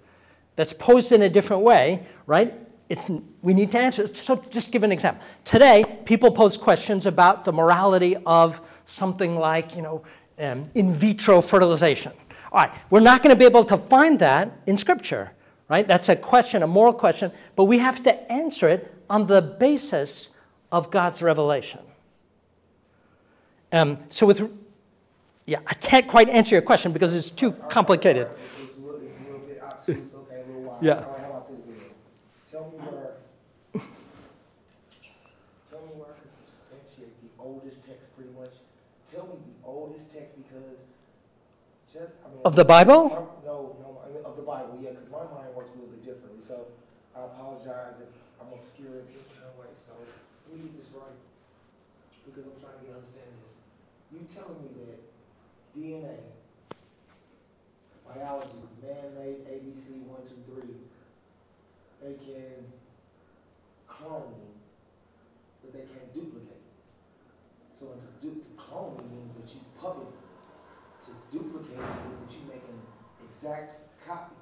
[0.57, 2.68] that's posed in a different way, right?
[2.89, 3.11] It's,
[3.43, 4.05] we need to answer.
[4.05, 4.17] it.
[4.17, 5.23] So just give an example.
[5.45, 10.03] Today, people pose questions about the morality of something like, you know,
[10.39, 12.13] um, in vitro fertilization.
[12.51, 15.33] All right, we're not going to be able to find that in Scripture,
[15.69, 15.87] right?
[15.87, 20.35] That's a question, a moral question, but we have to answer it on the basis
[20.73, 21.81] of God's revelation.
[23.71, 24.51] Um, so with,
[25.45, 28.29] yeah, I can't quite answer your question because it's too complicated.
[28.63, 30.83] It's a little, it's a little bit obtuse, okay, a little wild.
[30.83, 30.93] Yeah.
[30.93, 31.75] All right, how about this then?
[32.51, 33.83] Tell me where,
[35.69, 38.53] tell me where I can substantiate the oldest text pretty much.
[39.11, 40.81] Tell me the oldest text because
[41.93, 42.28] just, I mean.
[42.45, 43.09] Of the Bible?
[43.45, 46.05] No, no, I mean, of the Bible, yeah, because my mind works a little bit
[46.05, 46.67] differently, so
[47.17, 48.09] I apologize if
[48.41, 49.07] I'm obscure in
[49.43, 49.93] of way, so
[50.47, 51.19] let me get this right.
[52.25, 53.51] Because I'm trying to get understand this.
[54.15, 54.99] You telling me that
[55.75, 56.19] DNA,
[58.07, 60.79] biology, man-made ABC one, two, three,
[62.01, 62.65] they can
[63.87, 64.49] clone me,
[65.61, 66.63] but they can't duplicate.
[67.75, 70.15] So to do, to clone me means that you public,
[71.07, 72.79] to duplicate means that you make an
[73.39, 73.73] exact
[74.07, 74.35] copy.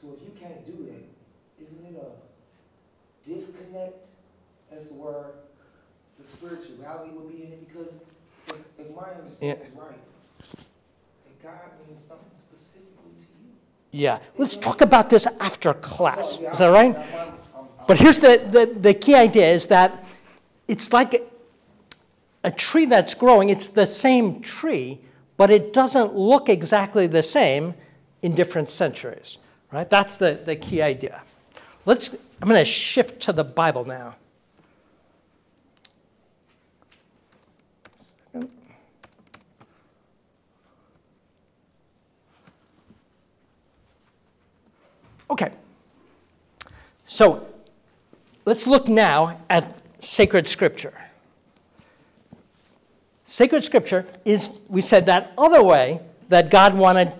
[0.00, 4.06] So if you can't do that, isn't it a disconnect
[4.72, 5.24] as to where
[6.18, 7.68] the spirituality would be in it?
[7.68, 8.00] Because
[8.46, 9.90] if, if my understanding is right,
[10.38, 13.50] that God means something specifically to you.
[13.90, 16.38] Yeah, let's talk about this after class.
[16.52, 16.96] Is that right?
[17.86, 20.04] But here's the, the, the key idea is that
[20.68, 21.28] it's like
[22.44, 25.00] a tree that's growing, it's the same tree,
[25.40, 27.72] but it doesn't look exactly the same
[28.20, 29.38] in different centuries,
[29.72, 29.88] right?
[29.88, 31.22] That's the, the key idea.
[31.86, 34.16] Let's, I'm going to shift to the Bible now.
[45.30, 45.52] Okay.
[47.06, 47.46] So
[48.44, 50.92] let's look now at sacred scripture.
[53.30, 56.00] Sacred scripture is, we said, that other way
[56.30, 57.12] that God wanted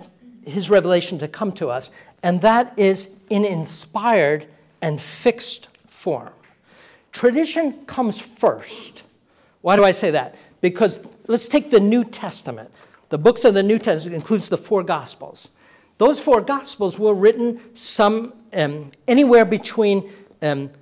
[0.44, 1.92] his revelation to come to us,
[2.24, 4.46] and that is in inspired
[4.82, 6.32] and fixed form.
[7.12, 9.04] Tradition comes first.
[9.60, 10.34] Why do I say that?
[10.60, 12.72] Because let's take the New Testament.
[13.10, 15.50] The books of the New Testament includes the four Gospels.
[15.98, 20.10] Those four Gospels were written some um, anywhere between
[20.42, 20.72] um,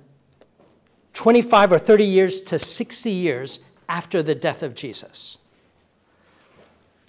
[1.13, 3.59] 25 or 30 years to 60 years
[3.89, 5.37] after the death of Jesus.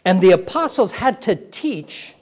[0.05, 2.15] And the apostles had to teach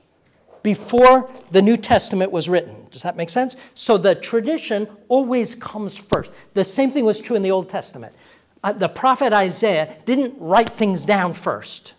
[0.63, 2.87] before the New Testament was written.
[2.91, 3.57] Does that make sense?
[3.75, 6.33] So the tradition always comes first.
[6.53, 8.15] The same thing was true in the Old Testament.
[8.63, 11.95] Uh, the prophet Isaiah didn't write things down first,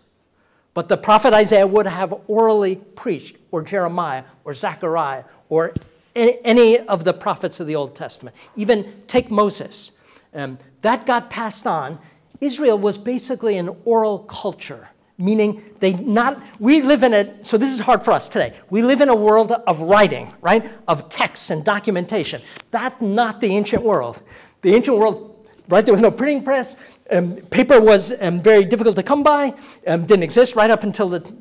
[0.74, 5.72] but the prophet Isaiah would have orally preached, or Jeremiah, or Zechariah, or
[6.14, 8.36] any, of the prophets of the Old Testament.
[8.56, 9.92] Even take Moses.
[10.34, 11.98] Um, that got passed on.
[12.40, 14.88] Israel was basically an oral culture
[15.20, 18.56] meaning they not we live in a so this is hard for us today.
[18.70, 20.72] We live in a world of writing right?
[20.88, 22.42] Of texts and documentation.
[22.70, 24.22] That's not the ancient world.
[24.62, 26.76] The ancient world right there was no printing press.
[27.10, 29.54] Um, paper was um, very difficult to come by
[29.86, 31.34] um, didn't exist right up until the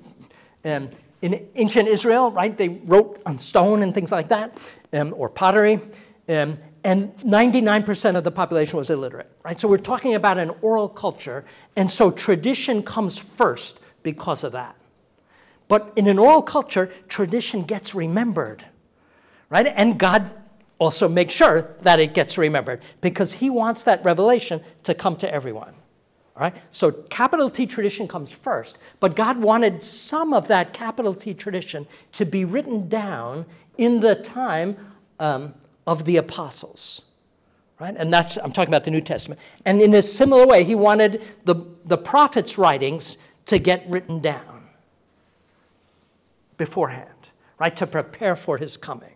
[0.66, 0.89] um,
[1.22, 2.56] in ancient israel right?
[2.58, 4.58] They wrote on stone and things like that
[4.93, 5.80] um, or pottery.
[6.28, 9.60] Um, and 99% of the population was illiterate, right?
[9.60, 14.76] So we're talking about an oral culture, and so tradition comes first because of that.
[15.68, 18.66] But in an oral culture, tradition gets remembered,
[19.50, 19.68] right?
[19.68, 20.32] And God
[20.80, 25.32] also makes sure that it gets remembered because He wants that revelation to come to
[25.32, 25.74] everyone.
[26.36, 26.56] Right?
[26.72, 31.86] So capital T tradition comes first, but God wanted some of that capital T tradition
[32.14, 33.46] to be written down
[33.78, 34.78] in the time
[35.20, 35.54] um,
[35.90, 37.02] of the apostles.
[37.80, 37.96] Right?
[37.98, 39.42] And that's, I'm talking about the New Testament.
[39.66, 43.18] And in a similar way, he wanted the, the prophets' writings
[43.48, 44.68] to get written down
[46.58, 47.10] beforehand.
[47.60, 49.14] right, to prepare for his coming.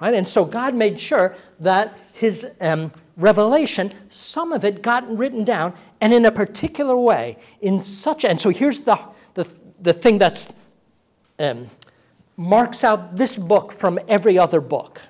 [0.00, 0.14] Right?
[0.14, 5.74] And so God made sure that his um, revelation, some of it got written down,
[6.00, 8.98] and in a particular way, in such, and so here's the,
[9.34, 9.46] the,
[9.80, 10.54] the thing that's
[11.38, 11.70] um,
[12.36, 15.00] marks out this book from every other book.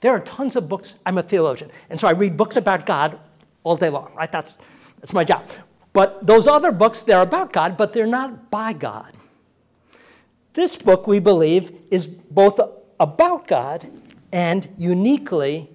[0.00, 0.94] There are tons of books.
[1.04, 3.18] I'm a theologian, and so I read books about God
[3.64, 4.30] all day long, right?
[4.30, 4.56] That's,
[5.00, 5.44] that's my job.
[5.92, 9.16] But those other books, they're about God, but they're not by God.
[10.52, 12.60] This book, we believe, is both
[12.98, 13.90] about God
[14.32, 15.70] and uniquely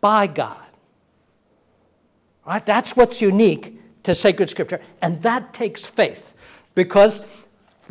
[0.00, 0.60] by God.
[2.46, 2.64] Right?
[2.64, 6.34] That's what's unique to sacred scripture, and that takes faith.
[6.74, 7.24] Because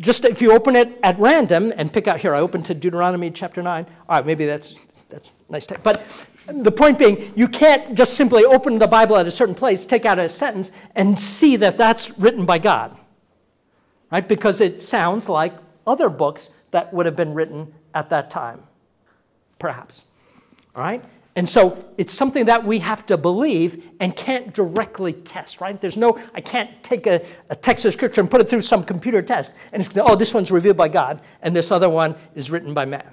[0.00, 3.30] just if you open it at random and pick out here, I opened to Deuteronomy
[3.30, 3.86] chapter 9.
[4.08, 4.93] All right, maybe that's that's
[5.54, 5.66] nice.
[5.66, 5.82] Text.
[5.82, 6.04] But
[6.46, 10.04] the point being, you can't just simply open the Bible at a certain place, take
[10.04, 12.96] out a sentence, and see that that's written by God.
[14.12, 14.28] Right?
[14.28, 15.54] Because it sounds like
[15.86, 18.62] other books that would have been written at that time
[19.64, 20.04] perhaps.
[20.76, 21.02] All right?
[21.36, 25.80] And so it's something that we have to believe and can't directly test, right?
[25.80, 28.84] There's no, I can't take a, a text of scripture and put it through some
[28.84, 32.74] computer test and oh, this one's revealed by God and this other one is written
[32.74, 33.10] by man.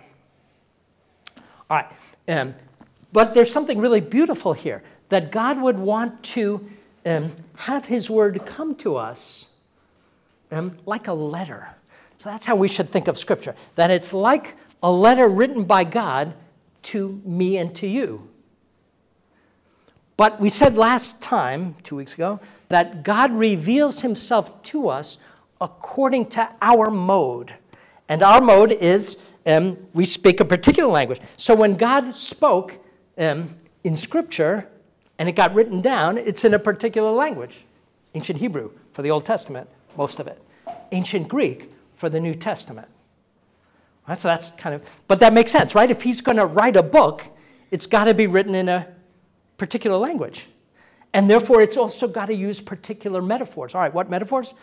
[1.69, 1.87] All right.
[2.28, 2.53] Um,
[3.11, 6.69] but there's something really beautiful here that God would want to
[7.05, 9.49] um, have his word come to us
[10.51, 11.76] um, like a letter.
[12.17, 15.84] So that's how we should think of scripture, that it's like a letter written by
[15.84, 16.34] God
[16.84, 18.28] to me and to you.
[20.17, 25.19] But we said last time, two weeks ago, that God reveals himself to us
[25.59, 27.53] according to our mode.
[28.07, 31.19] And our mode is um, we speak a particular language.
[31.37, 32.79] So when God spoke
[33.17, 34.69] um, in Scripture
[35.17, 37.65] and it got written down, it's in a particular language
[38.13, 40.41] ancient Hebrew for the Old Testament, most of it,
[40.91, 42.87] ancient Greek for the New Testament.
[44.07, 44.17] Right?
[44.17, 45.89] So that's kind of, but that makes sense, right?
[45.89, 47.23] If he's going to write a book,
[47.69, 48.87] it's got to be written in a
[49.57, 50.47] particular language.
[51.13, 53.75] And therefore, it's also got to use particular metaphors.
[53.75, 54.55] All right, what metaphors?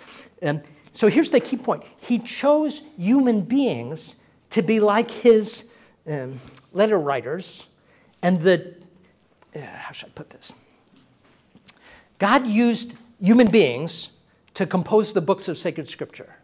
[0.42, 0.62] Um,
[0.92, 4.16] so here's the key point He chose human beings
[4.50, 5.64] to be like his
[6.06, 6.40] um,
[6.72, 7.66] letter writers,
[8.22, 8.74] and the,
[9.54, 10.52] uh, how should I put this?
[12.18, 14.10] God used human beings
[14.54, 16.34] to compose the books of sacred scripture.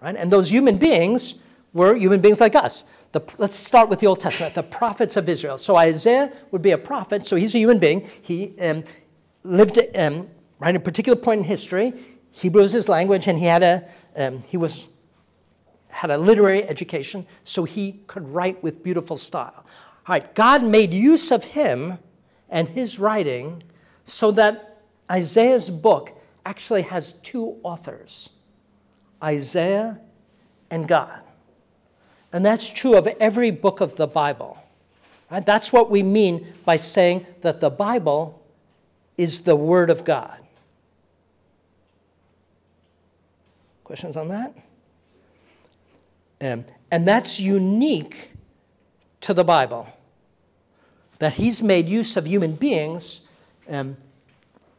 [0.00, 0.16] Right?
[0.16, 1.36] And those human beings
[1.72, 2.84] were human beings like us.
[3.12, 5.58] The, let's start with the Old Testament, the prophets of Israel.
[5.58, 8.08] So Isaiah would be a prophet, so he's a human being.
[8.20, 8.84] He um,
[9.42, 10.28] lived um,
[10.58, 11.92] right at a particular point in history.
[12.32, 13.84] Hebrew is his language, and he had a
[14.16, 14.88] um, he was
[15.98, 19.52] had a literary education, so he could write with beautiful style.
[19.56, 19.64] All
[20.14, 21.98] right, God made use of him
[22.48, 23.64] and his writing
[24.04, 24.78] so that
[25.10, 26.12] Isaiah's book
[26.46, 28.30] actually has two authors
[29.20, 29.98] Isaiah
[30.70, 31.20] and God.
[32.32, 34.56] And that's true of every book of the Bible.
[35.32, 35.44] Right?
[35.44, 38.40] That's what we mean by saying that the Bible
[39.16, 40.38] is the Word of God.
[43.82, 44.54] Questions on that?
[46.40, 48.30] Um, and that's unique
[49.22, 49.88] to the Bible.
[51.18, 53.22] That He's made use of human beings
[53.68, 53.96] um,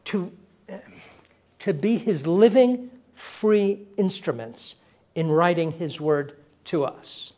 [0.04, 0.32] to,
[0.68, 0.76] uh,
[1.60, 4.76] to be His living, free instruments
[5.14, 7.34] in writing His Word to us.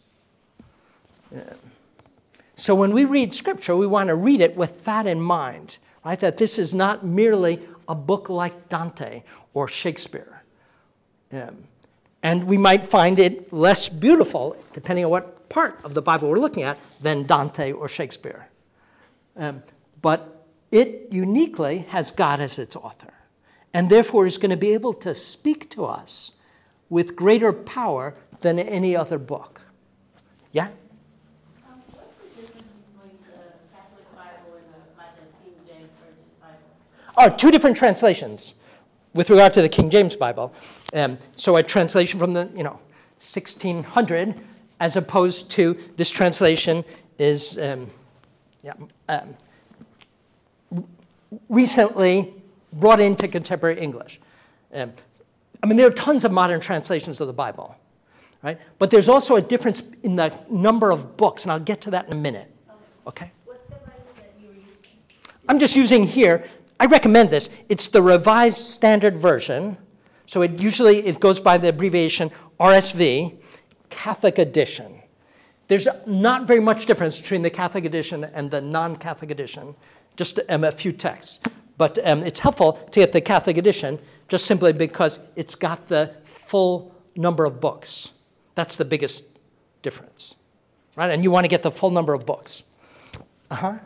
[2.54, 6.18] So when we read Scripture, we want to read it with that in mind, right?
[6.20, 10.42] That this is not merely a book like Dante or Shakespeare.
[11.32, 11.64] Um,
[12.22, 16.38] and we might find it less beautiful, depending on what part of the Bible we're
[16.38, 18.48] looking at, than Dante or Shakespeare.
[19.36, 19.62] Um,
[20.00, 23.12] but it uniquely has God as its author,
[23.74, 26.32] and therefore is going to be able to speak to us
[26.88, 29.62] with greater power than any other book.
[30.52, 30.68] Yeah?
[37.16, 38.54] are two different translations
[39.14, 40.52] with regard to the King James Bible.
[40.92, 42.78] Um, so a translation from the, you know,
[43.18, 44.34] 1600
[44.80, 46.84] as opposed to this translation
[47.18, 47.88] is um,
[48.62, 48.72] yeah,
[49.08, 49.36] um,
[51.48, 52.34] recently
[52.72, 54.20] brought into contemporary English.
[54.72, 54.92] Um,
[55.62, 57.76] I mean, there are tons of modern translations of the Bible,
[58.42, 58.58] right?
[58.78, 62.06] But there's also a difference in the number of books, and I'll get to that
[62.06, 62.50] in a minute.
[63.06, 63.30] Okay?
[63.44, 64.90] What's the Bible that you were using?
[65.48, 66.44] I'm just using here
[66.82, 67.48] I recommend this.
[67.68, 69.78] It's the Revised Standard Version.
[70.26, 73.38] So it usually it goes by the abbreviation RSV,
[73.88, 75.00] Catholic Edition.
[75.68, 79.76] There's not very much difference between the Catholic edition and the non-Catholic edition,
[80.16, 81.40] just um, a few texts.
[81.78, 86.12] But um, it's helpful to get the Catholic edition just simply because it's got the
[86.24, 88.10] full number of books.
[88.56, 89.22] That's the biggest
[89.82, 90.36] difference,
[90.96, 91.12] right?
[91.12, 92.64] And you want to get the full number of books.
[93.52, 93.68] Uh huh.
[93.68, 93.80] Um,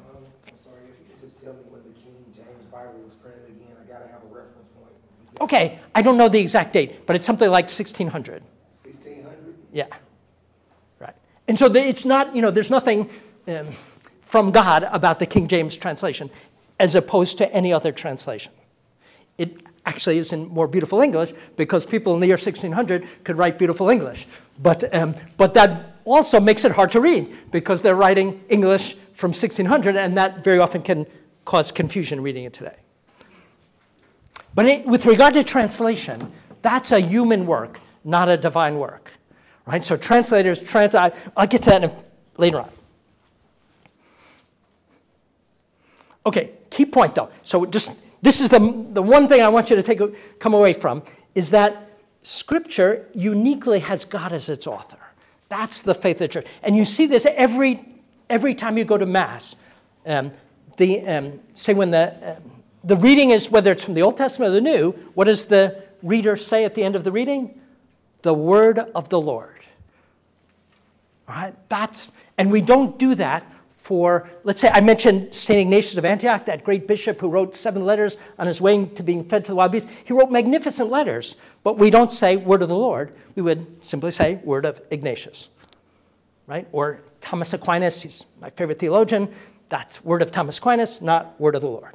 [0.48, 3.50] I'm sorry, if you could just tell me when the King James Bible was printed
[3.50, 4.94] again, I gotta have a reference point.
[5.40, 8.42] Okay, I don't know the exact date, but it's something like 1600.
[8.72, 9.54] Sixteen hundred?
[9.72, 9.86] Yeah.
[10.98, 11.14] Right.
[11.48, 13.10] And so it's not, you know, there's nothing
[13.46, 13.72] um,
[14.22, 16.30] from God about the King James translation
[16.78, 18.52] as opposed to any other translation.
[19.38, 23.58] It actually is in more beautiful English because people in the year 1600 could write
[23.58, 24.26] beautiful English.
[24.60, 29.30] But, um, but that also makes it hard to read because they're writing English from
[29.30, 31.06] 1600, and that very often can
[31.44, 32.76] cause confusion reading it today.
[34.56, 36.32] But it, with regard to translation,
[36.62, 39.12] that's a human work, not a divine work.
[39.66, 39.84] Right?
[39.84, 41.12] So translators translate.
[41.36, 42.70] I'll get to that later on.
[46.24, 47.28] Okay, key point though.
[47.44, 48.58] So just this is the,
[48.92, 50.00] the one thing I want you to take
[50.38, 51.02] come away from
[51.34, 51.90] is that
[52.22, 54.98] Scripture uniquely has God as its author.
[55.50, 57.84] That's the faith of the church, and you see this every
[58.30, 59.54] every time you go to mass.
[60.06, 60.32] Um,
[60.78, 62.55] the um, say when the um,
[62.86, 64.92] the reading is whether it's from the Old Testament or the New.
[65.14, 67.60] What does the reader say at the end of the reading?
[68.22, 69.50] The word of the Lord.
[71.28, 75.60] All right, that's and we don't do that for, let's say, I mentioned St.
[75.60, 79.24] Ignatius of Antioch, that great bishop who wrote seven letters on his way to being
[79.24, 79.88] fed to the wild beasts.
[80.04, 83.12] He wrote magnificent letters, but we don't say word of the Lord.
[83.36, 85.50] We would simply say word of Ignatius,
[86.48, 86.66] right?
[86.72, 89.32] Or Thomas Aquinas, he's my favorite theologian.
[89.68, 91.94] That's word of Thomas Aquinas, not word of the Lord.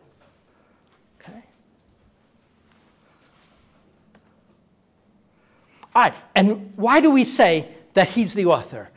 [5.93, 8.89] All right, and why do we say that he's the author?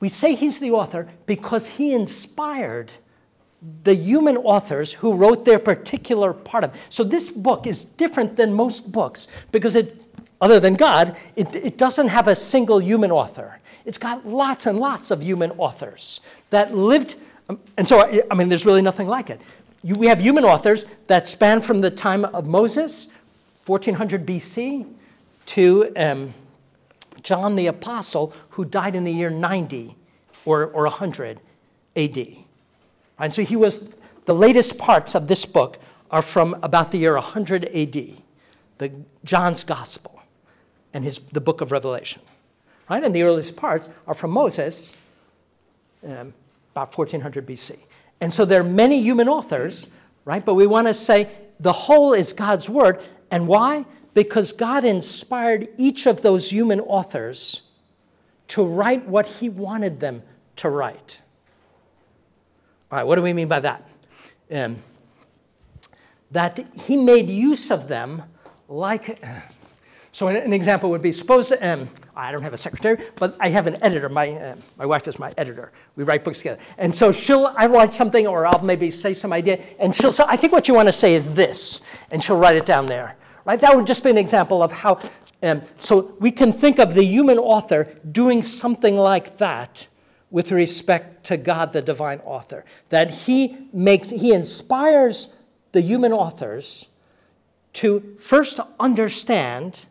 [0.00, 2.92] We say he's the author because he inspired
[3.84, 6.80] the human authors who wrote their particular part of it.
[6.88, 10.02] So this book is different than most books because it,
[10.40, 13.58] other than God, it, it doesn't have a single human author.
[13.84, 17.16] It's got lots and lots of human authors that lived,
[17.48, 18.00] um, and so,
[18.30, 19.40] I mean, there's really nothing like it.
[19.82, 23.08] You, we have human authors that span from the time of Moses,
[23.66, 24.86] 1400 BC,
[25.50, 26.32] to um,
[27.24, 29.96] John the Apostle, who died in the year 90
[30.44, 31.40] or, or 100
[31.96, 32.26] AD.
[33.18, 33.92] And so he was,
[34.26, 35.80] the latest parts of this book
[36.12, 38.18] are from about the year 100 AD,
[38.78, 38.92] the
[39.24, 40.22] John's Gospel
[40.94, 42.22] and his, the book of Revelation.
[42.88, 43.02] Right?
[43.02, 44.92] And the earliest parts are from Moses,
[46.04, 46.32] um,
[46.72, 47.76] about 1400 BC.
[48.20, 49.88] And so there are many human authors,
[50.24, 50.44] right?
[50.44, 51.28] But we want to say
[51.58, 53.02] the whole is God's word.
[53.32, 53.84] And why?
[54.14, 57.62] Because God inspired each of those human authors
[58.48, 60.22] to write what He wanted them
[60.56, 61.20] to write.
[62.90, 63.88] All right, what do we mean by that?
[64.50, 64.78] Um,
[66.30, 68.24] that He made use of them
[68.68, 69.22] like.
[70.12, 73.68] So, an, example would be suppose um, I don't have a secretary, but I have
[73.68, 74.08] an editor.
[74.08, 75.70] My, uh, my wife is my editor.
[75.94, 76.60] We write books together.
[76.78, 80.24] And so she'll, I write something, or I'll maybe say some idea, and she'll say,
[80.26, 83.16] I think what you want to say is this, and she'll write it down there.
[83.44, 83.58] Right?
[83.60, 85.00] That would just be an example of how.
[85.42, 89.88] Um, so we can think of the human author doing something like that
[90.30, 92.64] with respect to God, the divine author.
[92.90, 95.36] That he makes, he inspires
[95.72, 96.88] the human authors
[97.74, 99.86] to first understand,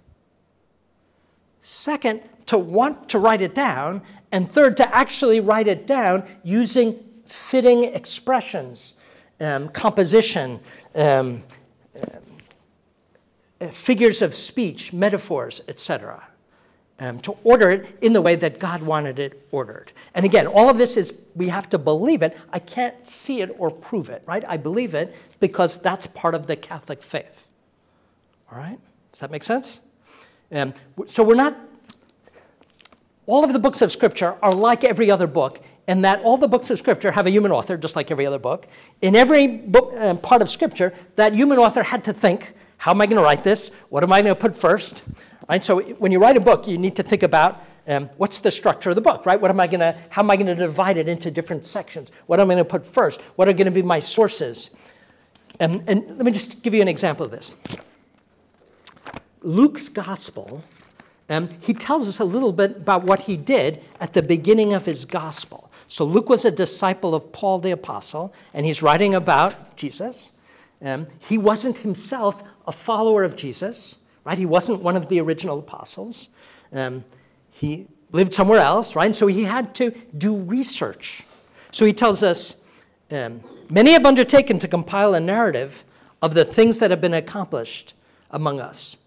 [1.60, 7.04] second, to want to write it down, and third, to actually write it down using
[7.26, 8.95] fitting expressions,
[9.39, 10.60] um, composition,
[10.95, 11.43] um,
[13.68, 16.24] figures of speech, metaphors, etc.,
[16.99, 19.93] um, to order it in the way that God wanted it ordered.
[20.14, 22.38] And again, all of this is, we have to believe it.
[22.51, 24.43] I can't see it or prove it, right?
[24.47, 27.47] I believe it because that's part of the Catholic faith.
[28.51, 28.80] All right?
[29.12, 29.80] Does that make sense?
[30.51, 30.74] Um,
[31.05, 31.57] so we're not,
[33.28, 36.47] all of the books of Scripture are like every other book in that all the
[36.47, 38.68] books of Scripture have a human author, just like every other book.
[39.01, 43.01] In every book, uh, part of Scripture, that human author had to think how am
[43.01, 43.71] I going to write this?
[43.89, 45.03] What am I going to put first?
[45.49, 45.63] Right?
[45.63, 48.89] So when you write a book, you need to think about um, what's the structure
[48.89, 49.39] of the book, right?
[49.39, 52.09] What am I going to, how am I going to divide it into different sections?
[52.27, 53.19] What am I going to put first?
[53.36, 54.71] What are going to be my sources?
[55.59, 57.53] And, and let me just give you an example of this.
[59.41, 60.63] Luke's gospel,
[61.30, 64.86] um, he tells us a little bit about what he did at the beginning of
[64.86, 65.69] his gospel.
[65.88, 70.32] So Luke was a disciple of Paul the apostle, and he's writing about Jesus.
[70.82, 74.38] Um, he wasn't himself a follower of Jesus, right?
[74.38, 76.30] He wasn't one of the original apostles.
[76.72, 77.03] Um,
[77.51, 79.07] he lived somewhere else, right?
[79.07, 81.24] And So he had to do research.
[81.72, 82.61] So he tells us
[83.11, 83.41] um,
[83.72, 85.84] many have undertaken to compile a narrative
[86.22, 87.95] of the things that have been accomplished
[88.32, 88.97] among us.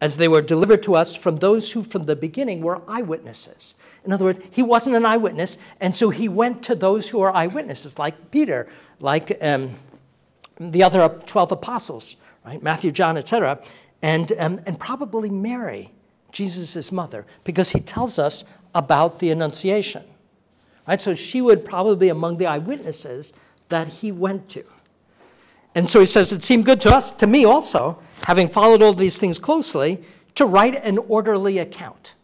[0.00, 3.74] as they were delivered to us from those who from the beginning were eyewitnesses.
[4.04, 7.30] In other words, he wasn't an eyewitness, and so he went to those who are
[7.36, 8.66] eyewitnesses, like Peter,
[8.98, 9.72] like um,
[10.58, 12.62] the other 12 apostles, right?
[12.62, 13.60] Matthew, John, etc.,
[14.02, 15.92] and, um, and probably Mary,
[16.32, 20.04] Jesus' mother, because he tells us about the Annunciation.
[20.88, 21.00] Right?
[21.00, 23.32] So she would probably be among the eyewitnesses
[23.68, 24.64] that he went to.
[25.74, 28.92] And so he says, It seemed good to us, to me also, having followed all
[28.92, 30.02] these things closely,
[30.34, 32.14] to write an orderly account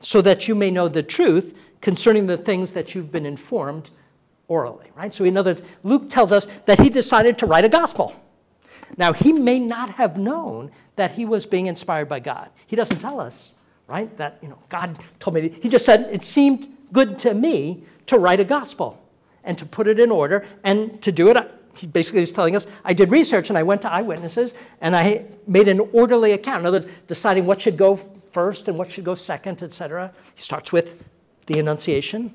[0.00, 3.90] so that you may know the truth concerning the things that you've been informed
[4.48, 5.14] orally, right?
[5.14, 8.14] So, in other words, Luke tells us that he decided to write a gospel.
[8.96, 12.50] Now, he may not have known that he was being inspired by God.
[12.66, 13.54] He doesn't tell us,
[13.86, 14.14] right?
[14.16, 15.48] That, you know, God told me.
[15.48, 19.02] He just said, it seemed good to me to write a gospel
[19.44, 21.36] and to put it in order and to do it.
[21.76, 25.26] He basically is telling us, I did research and I went to eyewitnesses and I
[25.46, 26.60] made an orderly account.
[26.60, 30.12] In other words, deciding what should go first and what should go second, etc.
[30.34, 31.04] He starts with
[31.46, 32.32] the Annunciation,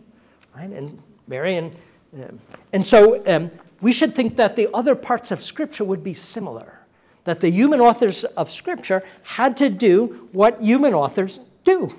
[0.55, 0.70] right?
[0.70, 1.76] And Mary and
[2.14, 2.39] um,
[2.74, 3.49] and so um,
[3.82, 6.80] we should think that the other parts of Scripture would be similar.
[7.24, 11.96] That the human authors of Scripture had to do what human authors do,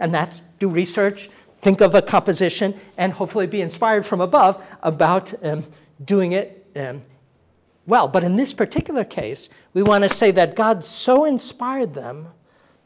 [0.00, 1.28] and that's do research,
[1.60, 5.64] think of a composition, and hopefully be inspired from above about um,
[6.04, 7.02] doing it um,
[7.86, 8.08] well.
[8.08, 12.28] But in this particular case, we want to say that God so inspired them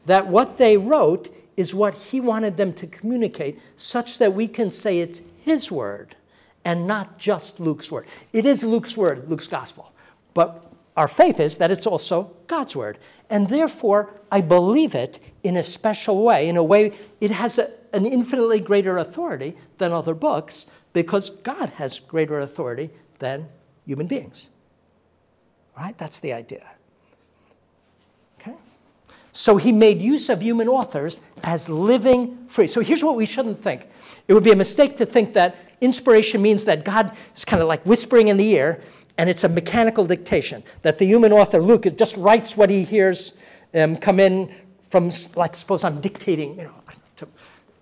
[0.05, 4.69] that what they wrote is what He wanted them to communicate, such that we can
[4.69, 6.16] say it's His word
[6.67, 8.05] and not just Luke's word.
[8.33, 9.93] It is Luke's word, Luke's gospel.
[10.33, 12.97] But our faith is that it's also God's word.
[13.29, 16.91] And therefore, I believe it in a special way, in a way
[17.21, 22.89] it has a, an infinitely greater authority than other books because God has greater authority
[23.19, 23.47] than
[23.85, 24.49] human beings.
[25.77, 25.97] Right?
[25.97, 26.67] That's the idea.
[28.41, 28.55] Okay?
[29.31, 32.67] So he made use of human authors as living free.
[32.67, 33.87] So here's what we shouldn't think.
[34.27, 37.67] It would be a mistake to think that inspiration means that God is kind of
[37.67, 38.81] like whispering in the ear,
[39.17, 40.63] and it's a mechanical dictation.
[40.81, 43.33] That the human author, Luke, just writes what he hears
[43.73, 44.53] um, come in
[44.89, 46.73] from, like, suppose I'm dictating, you know,
[47.17, 47.27] to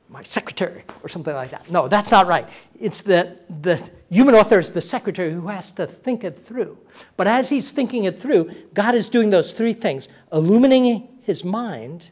[0.09, 1.69] my secretary or something like that.
[1.69, 2.47] No, that's not right.
[2.79, 6.77] It's that the human author is the secretary who has to think it through.
[7.17, 12.11] But as he's thinking it through, God is doing those three things illuminating his mind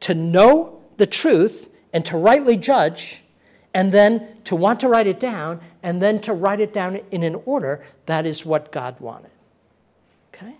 [0.00, 3.22] to know the truth and to rightly judge
[3.76, 7.22] and then to want to write it down, and then to write it down in
[7.22, 9.30] an order that is what God wanted.
[10.32, 10.54] Okay?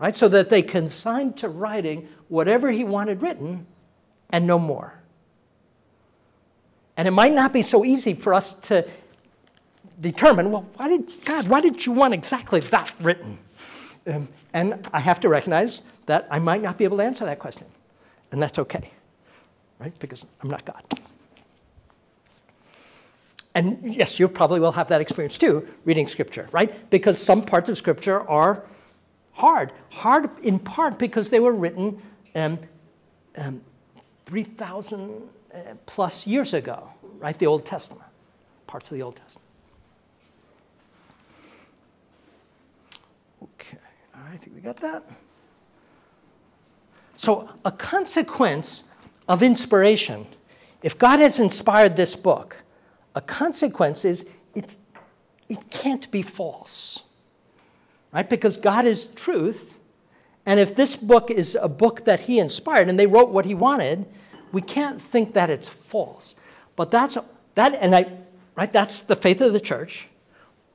[0.00, 0.16] Right?
[0.16, 3.64] So that they consigned to writing whatever He wanted written
[4.30, 4.92] and no more.
[6.96, 8.84] And it might not be so easy for us to
[10.00, 13.38] determine, well, why did God, why did you want exactly that written?
[14.04, 17.38] Um, and I have to recognize that I might not be able to answer that
[17.38, 17.68] question.
[18.32, 18.90] And that's okay,
[19.78, 19.96] right?
[20.00, 20.82] Because I'm not God.
[23.58, 26.88] And yes, you probably will have that experience too, reading Scripture, right?
[26.90, 28.62] Because some parts of Scripture are
[29.32, 29.72] hard.
[29.90, 32.00] Hard in part because they were written
[32.36, 32.60] um,
[33.36, 33.60] um,
[34.26, 35.10] 3,000
[35.52, 36.88] uh, plus years ago,
[37.18, 37.36] right?
[37.36, 38.06] The Old Testament,
[38.68, 39.48] parts of the Old Testament.
[43.42, 43.78] Okay,
[44.14, 45.02] I think we got that.
[47.16, 48.84] So, a consequence
[49.28, 50.28] of inspiration,
[50.80, 52.62] if God has inspired this book,
[53.18, 54.76] a consequence is it's,
[55.48, 57.02] it can't be false,
[58.12, 58.30] right?
[58.30, 59.80] Because God is truth.
[60.46, 63.56] And if this book is a book that he inspired and they wrote what he
[63.56, 64.06] wanted,
[64.52, 66.36] we can't think that it's false.
[66.76, 67.18] But that's
[67.56, 68.06] that, and I,
[68.54, 68.70] right?
[68.70, 70.06] That's the faith of the church.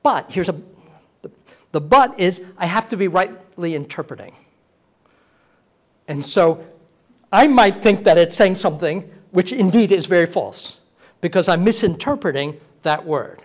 [0.02, 0.60] But here's a,
[1.22, 1.30] the,
[1.72, 4.34] the but is I have to be rightly interpreting.
[6.08, 6.62] And so
[7.32, 10.78] I might think that it's saying something which indeed is very false
[11.24, 13.42] because I'm misinterpreting that word.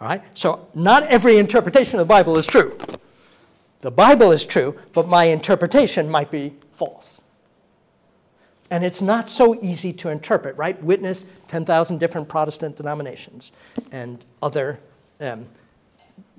[0.00, 0.22] All right?
[0.32, 2.78] So, not every interpretation of the Bible is true.
[3.82, 7.20] The Bible is true, but my interpretation might be false.
[8.70, 10.82] And it's not so easy to interpret, right?
[10.82, 13.52] Witness 10,000 different Protestant denominations
[13.92, 14.80] and other
[15.20, 15.44] um,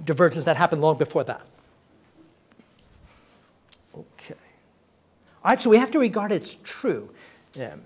[0.05, 1.45] diversions that happened long before that.
[3.95, 4.34] Okay.
[5.45, 7.11] All right, so we have to regard it's true.
[7.57, 7.80] Um,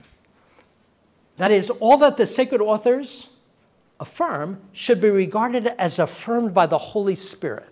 [1.41, 3.27] that is, all that the sacred authors
[3.99, 7.67] affirm should be regarded as affirmed by the Holy Spirit.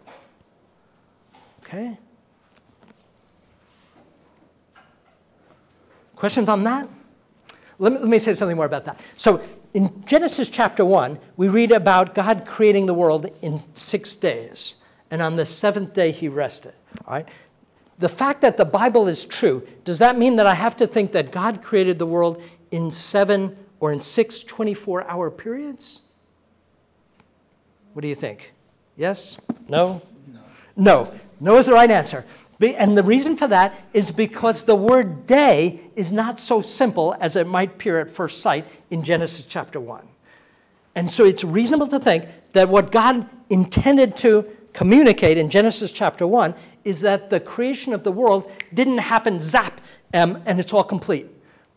[1.62, 1.96] Okay?
[6.16, 6.90] Questions on that?
[7.78, 9.00] Let me, let me say something more about that.
[9.16, 9.40] So,
[9.76, 14.78] in Genesis chapter 1, we read about God creating the world in six days,
[15.12, 16.74] and on the seventh day he rested.
[17.06, 17.28] All right?
[18.00, 21.12] the fact that the Bible is true, does that mean that I have to think
[21.12, 22.42] that God created the world
[22.72, 26.02] in seven or in six 24 hour periods?
[27.94, 28.54] What do you think?
[28.96, 29.38] Yes?
[29.68, 30.02] No?
[30.28, 30.40] No.
[30.76, 31.14] No.
[31.40, 32.26] No is the right answer.
[32.62, 37.38] And the reason for that is because the word day is not so simple as
[37.38, 40.06] it might appear at first sight in Genesis chapter 1.
[40.96, 46.28] And so it's reasonable to think that what God intended to communicate in Genesis chapter
[46.28, 46.54] 1
[46.84, 49.80] is that the creation of the world didn't happen zap
[50.14, 51.28] um, and it's all complete,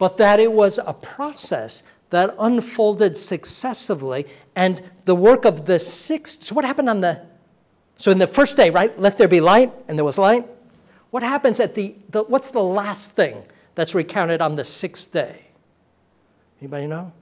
[0.02, 4.26] but that it was a process that unfolded successively.
[4.56, 7.24] And the work of the sixth, so what happened on the,
[7.94, 8.98] so in the first day, right?
[8.98, 10.44] Let there be light, and there was light.
[11.10, 13.44] What happens at the, the what's the last thing
[13.76, 15.46] that's recounted on the sixth day?
[16.60, 17.12] Anybody know?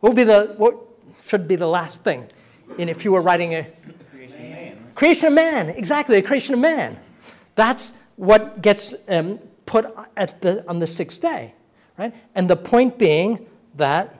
[0.00, 0.74] What would be the, what
[1.22, 2.28] should be the last thing?
[2.78, 3.66] And if you were writing a,
[4.10, 4.78] Creation of man.
[4.94, 6.98] Creation of man, exactly, the creation of man.
[7.56, 9.84] That's what gets um, put
[10.16, 11.52] at the, on the sixth day,
[11.98, 12.14] right?
[12.34, 14.14] And the point being that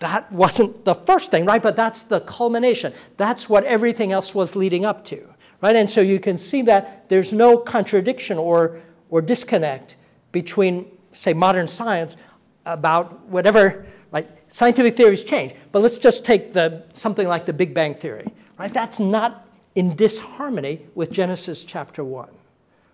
[0.00, 1.62] that wasn't the first thing, right?
[1.62, 2.92] But that's the culmination.
[3.18, 5.28] That's what everything else was leading up to,
[5.60, 5.76] right?
[5.76, 9.96] And so you can see that there's no contradiction or, or disconnect
[10.32, 12.16] between, say, modern science
[12.64, 14.26] about whatever, right?
[14.48, 18.26] Scientific theories change, but let's just take the, something like the Big Bang Theory,
[18.58, 18.72] right?
[18.72, 22.28] That's not in disharmony with Genesis chapter 1,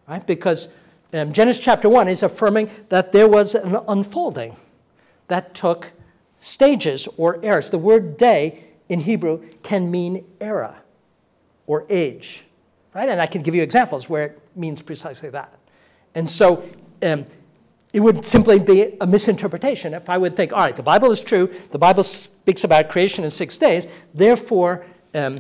[0.08, 0.26] right?
[0.26, 0.74] Because
[1.12, 4.56] um, Genesis chapter 1 is affirming that there was an unfolding
[5.28, 5.92] that took
[6.38, 7.70] stages or eras.
[7.70, 10.76] The word day in Hebrew can mean era
[11.66, 12.44] or age,
[12.94, 13.08] right?
[13.08, 15.52] And I can give you examples where it means precisely that.
[16.14, 16.68] And so
[17.02, 17.26] um,
[17.92, 21.20] it would simply be a misinterpretation if I would think, all right, the Bible is
[21.20, 25.38] true, the Bible speaks about creation in six days, therefore, um,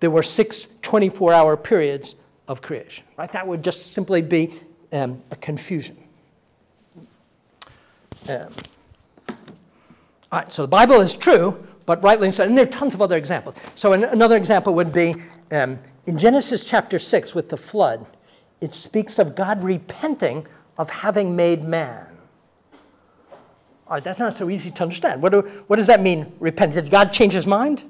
[0.00, 2.14] there were six 24 hour periods
[2.46, 3.30] of creation, right?
[3.32, 4.54] That would just simply be
[4.92, 5.96] um, a confusion.
[8.28, 8.52] Um,
[10.30, 12.44] all right, so the Bible is true, but rightly so.
[12.44, 13.56] And there are tons of other examples.
[13.74, 15.14] So an- another example would be
[15.50, 18.06] um, in Genesis chapter 6 with the flood,
[18.60, 22.06] it speaks of God repenting of having made man.
[23.86, 25.22] All right, that's not so easy to understand.
[25.22, 26.74] What, do, what does that mean, repent?
[26.74, 27.84] Did God change his mind?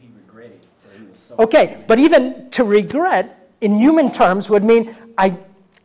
[0.00, 0.66] He regretted
[0.96, 1.36] he was so.
[1.38, 5.36] Okay, but even to regret in human terms would mean I,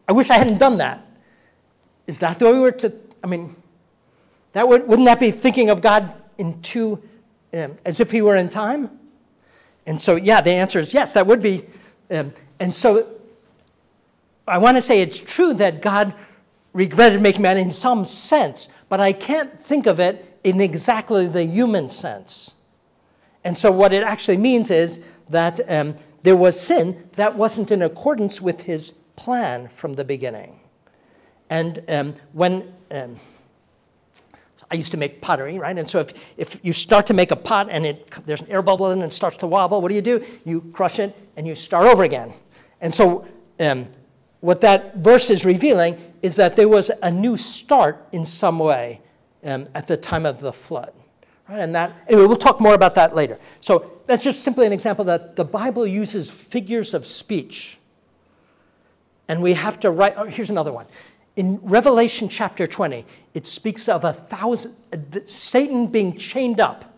[0.08, 1.04] I wish I hadn't done that.
[2.06, 2.94] Is that the way we were to?
[3.24, 3.56] I mean,
[4.54, 7.02] that would, wouldn't that be thinking of God in two,
[7.56, 9.00] um, as if he were in time?
[9.88, 11.66] And so, yeah, the answer is yes, that would be.
[12.12, 13.08] Um, and so,
[14.48, 16.14] I want to say it's true that God
[16.74, 21.46] regretted making man in some sense, but I can't think of it in exactly the
[21.46, 22.54] human sense.
[23.44, 27.82] And so, what it actually means is that um, there was sin that wasn't in
[27.82, 30.60] accordance with his plan from the beginning.
[31.50, 33.18] And um, when um,
[34.72, 35.78] I used to make pottery, right?
[35.78, 38.62] And so if, if you start to make a pot and it, there's an air
[38.62, 40.26] bubble in it and it starts to wobble, what do you do?
[40.46, 42.34] You crush it and you start over again.
[42.80, 43.28] And so
[43.60, 43.88] um,
[44.40, 49.02] what that verse is revealing is that there was a new start in some way
[49.44, 50.94] um, at the time of the flood.
[51.52, 51.60] Right?
[51.60, 53.38] And that, anyway, we'll talk more about that later.
[53.60, 57.78] So that's just simply an example that the Bible uses figures of speech.
[59.28, 60.86] And we have to write, oh, here's another one.
[61.36, 64.76] In Revelation chapter 20, it speaks of a thousand,
[65.26, 66.98] Satan being chained up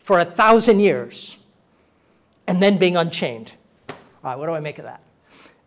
[0.00, 1.36] for a thousand years
[2.48, 3.52] and then being unchained.
[3.88, 5.00] All right, what do I make of that?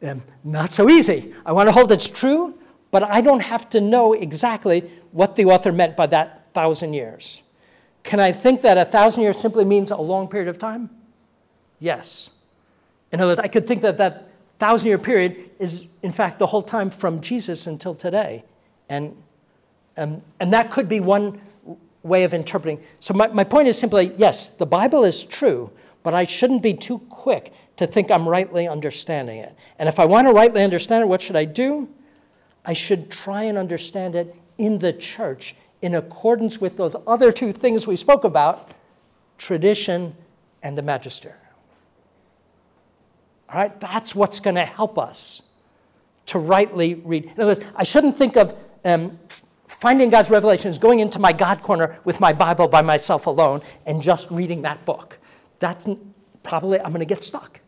[0.02, 1.34] Um, not so easy.
[1.46, 2.58] I want to hold it's true,
[2.92, 7.44] but I don't have to know exactly what the author meant by that thousand years.
[8.04, 10.90] Can I think that a thousand years simply means a long period of time?
[11.80, 12.32] Yes.
[13.12, 14.30] In other words, I could think that that
[14.60, 18.44] thousand year period is, in fact, the whole time from Jesus until today.
[18.90, 19.16] And,
[19.98, 21.40] um, and that could be one
[22.04, 22.82] way of interpreting.
[23.00, 25.72] So, my, my point is simply yes, the Bible is true,
[26.04, 29.56] but I shouldn't be too quick to think I'm rightly understanding it.
[29.78, 31.90] And if I want to rightly understand it, what should I do?
[32.66, 37.52] I should try and understand it in the church in accordance with those other two
[37.52, 38.72] things we spoke about
[39.38, 40.16] tradition
[40.62, 41.40] and the magisterium.
[43.52, 45.44] All right, that's what's going to help us
[46.28, 47.26] to rightly read.
[47.26, 48.54] In other words, I shouldn't think of
[48.86, 49.18] um,
[49.68, 54.02] finding God's revelations, going into my God corner with my Bible by myself alone, and
[54.02, 55.18] just reading that book.
[55.60, 55.88] That's
[56.44, 57.62] probably I'm going to get stuck,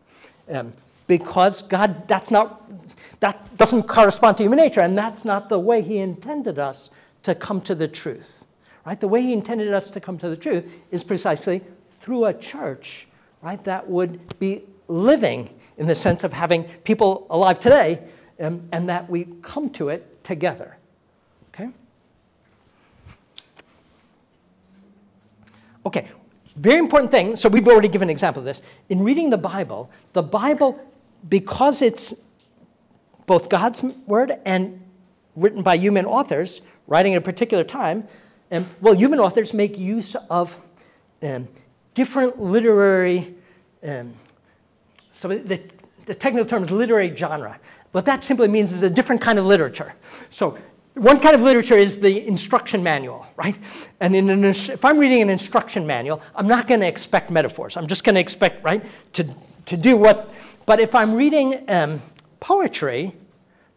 [0.49, 0.73] um,
[1.07, 2.69] because God, that's not,
[3.21, 6.91] that doesn't correspond to human nature, and that's not the way He intended us
[7.23, 8.45] to come to the truth.
[8.85, 8.99] Right?
[8.99, 11.61] The way He intended us to come to the truth is precisely
[11.99, 13.07] through a church,
[13.41, 13.63] right?
[13.63, 18.01] That would be living in the sense of having people alive today
[18.39, 20.77] um, and that we come to it together.
[21.53, 21.69] Okay?
[25.85, 26.07] Okay,
[26.55, 27.35] very important thing.
[27.35, 28.61] So we've already given an example of this.
[28.89, 30.79] In reading the Bible, the Bible,
[31.29, 32.13] because it's
[33.25, 34.81] both God's word and
[35.35, 36.61] written by human authors,
[36.91, 38.05] writing at a particular time,
[38.51, 40.57] and well, human authors make use of
[41.23, 41.47] um,
[41.93, 43.33] different literary,
[43.81, 44.13] um,
[45.13, 45.61] so the,
[46.05, 47.57] the technical term is literary genre.
[47.93, 49.93] What that simply means is a different kind of literature.
[50.29, 50.57] So
[50.95, 53.57] one kind of literature is the instruction manual, right?
[54.01, 57.77] And an, if I'm reading an instruction manual, I'm not going to expect metaphors.
[57.77, 58.83] I'm just going to expect, right,
[59.13, 59.33] to,
[59.67, 60.37] to do what.
[60.65, 62.01] But if I'm reading um,
[62.41, 63.13] poetry,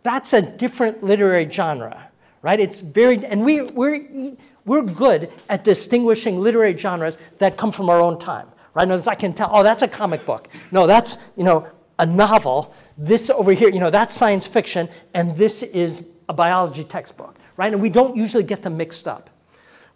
[0.03, 2.09] that's a different literary genre,
[2.45, 2.61] right?
[2.61, 4.36] It's very, and we, we're,
[4.66, 8.86] we're good at distinguishing literary genres that come from our own time, right?
[8.86, 10.49] Now, I can tell, oh, that's a comic book.
[10.70, 11.66] No, that's, you know,
[11.99, 12.74] a novel.
[12.99, 17.72] This over here, you know, that's science fiction, and this is a biology textbook, right?
[17.72, 19.30] And we don't usually get them mixed up.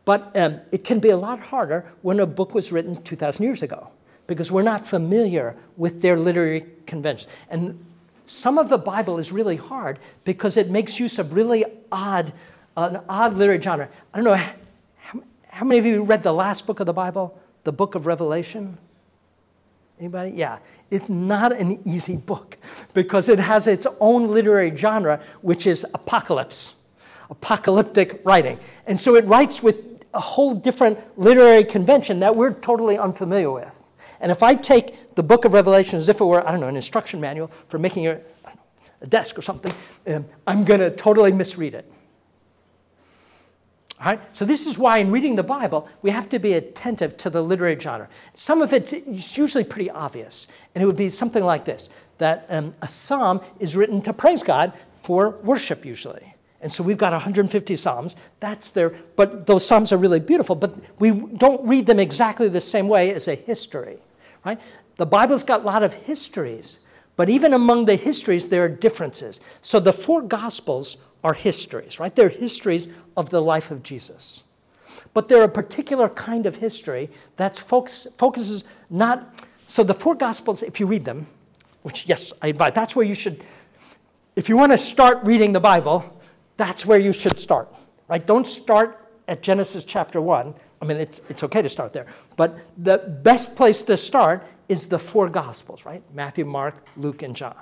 [0.07, 3.62] But um, it can be a lot harder when a book was written 2,000 years
[3.62, 3.90] ago
[4.26, 7.30] because we're not familiar with their literary conventions.
[7.51, 7.84] And
[8.29, 12.33] some of the Bible is really hard because it makes use of really odd,
[12.76, 13.89] an odd literary genre.
[14.12, 17.39] I don't know, how, how many of you read the last book of the Bible,
[17.64, 18.76] the book of Revelation?
[19.99, 20.33] Anybody?
[20.33, 20.59] Yeah.
[20.91, 22.59] It's not an easy book
[22.93, 26.74] because it has its own literary genre, which is apocalypse,
[27.31, 28.59] apocalyptic writing.
[28.87, 33.68] And so it writes with a whole different literary convention that we're totally unfamiliar with.
[34.21, 36.69] And if I take the book of Revelation as if it were, I don't know,
[36.69, 38.21] an instruction manual for making a,
[39.01, 39.73] a desk or something,
[40.07, 41.91] um, I'm going to totally misread it.
[44.01, 44.21] All right?
[44.33, 47.43] So this is why in reading the Bible, we have to be attentive to the
[47.43, 48.09] literary genre.
[48.35, 51.89] Some of it is usually pretty obvious, and it would be something like this,
[52.19, 56.35] that um, a psalm is written to praise God for worship usually.
[56.61, 58.16] And so we've got 150 psalms.
[58.41, 62.61] That's there, but those psalms are really beautiful, but we don't read them exactly the
[62.61, 63.99] same way as a history,
[64.49, 64.61] right?
[64.96, 66.78] The Bible's got a lot of histories,
[67.16, 69.40] but even among the histories, there are differences.
[69.61, 72.14] So the four Gospels are histories, right?
[72.14, 74.44] They're histories of the life of Jesus.
[75.12, 79.44] But they're a particular kind of history that focus, focuses not.
[79.66, 81.26] So the four Gospels, if you read them,
[81.82, 83.44] which, yes, I invite, that's where you should,
[84.34, 86.22] if you want to start reading the Bible,
[86.57, 87.68] that's where you should start,
[88.09, 88.26] right?
[88.26, 90.55] Don't start at Genesis chapter 1.
[90.81, 92.07] I mean, it's, it's okay to start there.
[92.37, 96.03] But the best place to start is the four Gospels, right?
[96.14, 97.57] Matthew, Mark, Luke, and John.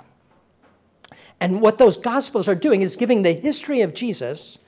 [1.39, 4.59] And what those Gospels are doing is giving the history of Jesus,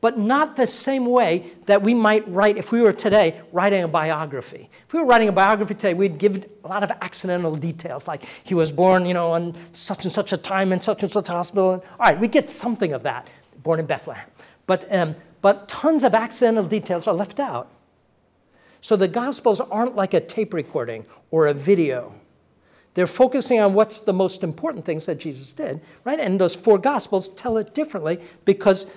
[0.00, 3.88] but not the same way that we might write if we were today writing a
[3.88, 4.68] biography.
[4.86, 8.24] If we were writing a biography today, we'd give a lot of accidental details, like
[8.42, 11.28] he was born, you know, on such and such a time in such and such
[11.28, 11.84] a hospital.
[12.00, 13.28] All right, we get something of that,
[13.62, 14.26] born in Bethlehem.
[14.66, 17.68] But, um, but tons of accidental details are left out.
[18.82, 22.12] So the Gospels aren't like a tape recording or a video.
[22.94, 26.18] They're focusing on what's the most important things that Jesus did, right?
[26.18, 28.92] And those four Gospels tell it differently because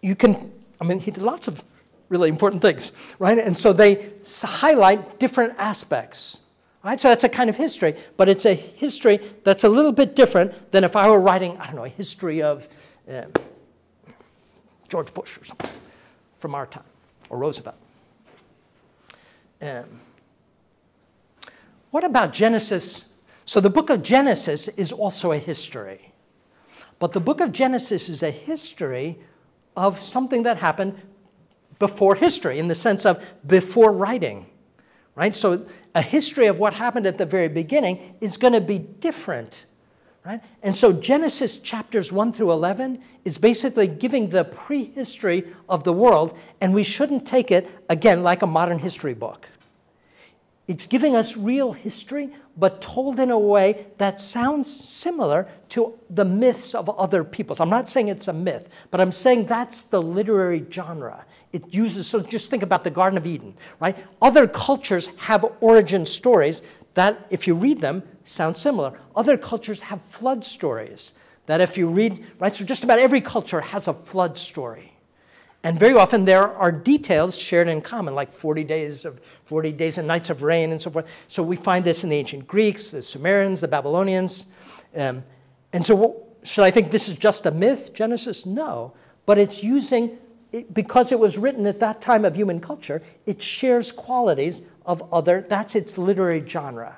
[0.00, 1.62] you can, I mean, he did lots of
[2.08, 3.38] really important things, right?
[3.38, 6.40] And so they highlight different aspects.
[6.82, 7.00] Right?
[7.00, 10.70] So that's a kind of history, but it's a history that's a little bit different
[10.70, 12.68] than if I were writing, I don't know, a history of
[13.10, 13.24] uh,
[14.88, 15.70] George Bush or something
[16.38, 16.84] from our time,
[17.28, 17.76] or Roosevelt.
[19.60, 20.00] Um,
[21.90, 23.08] what about Genesis?
[23.44, 26.12] So the book of Genesis is also a history.
[26.98, 29.18] But the book of Genesis is a history
[29.76, 31.00] of something that happened
[31.78, 34.46] before history, in the sense of before writing.
[35.14, 35.34] Right?
[35.34, 39.66] So a history of what happened at the very beginning is going to be different.
[40.26, 40.42] Right?
[40.64, 46.36] And so Genesis chapters 1 through 11 is basically giving the prehistory of the world,
[46.60, 49.48] and we shouldn't take it, again, like a modern history book.
[50.66, 56.24] It's giving us real history, but told in a way that sounds similar to the
[56.24, 57.60] myths of other peoples.
[57.60, 61.24] I'm not saying it's a myth, but I'm saying that's the literary genre.
[61.52, 63.96] It uses, so just think about the Garden of Eden, right?
[64.20, 66.62] Other cultures have origin stories
[66.96, 68.98] that, if you read them, sound similar.
[69.14, 71.12] Other cultures have flood stories
[71.44, 72.54] that, if you read, right?
[72.54, 74.94] So just about every culture has a flood story.
[75.62, 79.98] And very often there are details shared in common, like 40 days of 40 days
[79.98, 81.10] and nights of rain and so forth.
[81.28, 84.46] So we find this in the ancient Greeks, the Sumerians, the Babylonians.
[84.94, 85.22] Um,
[85.72, 88.46] and so what, should I think this is just a myth, Genesis?
[88.46, 88.94] No.
[89.26, 90.18] But it's using,
[90.50, 95.12] it, because it was written at that time of human culture, it shares qualities of
[95.12, 96.96] other, that's its literary genre.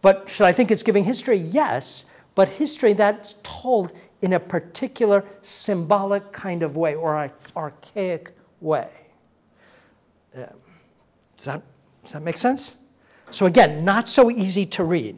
[0.00, 1.36] But should I think it's giving history?
[1.36, 3.92] Yes, but history that's told
[4.22, 8.88] in a particular symbolic kind of way or an archaic way.
[10.36, 10.48] Yeah.
[11.36, 11.62] Does, that,
[12.04, 12.76] does that make sense?
[13.30, 15.16] So, again, not so easy to read.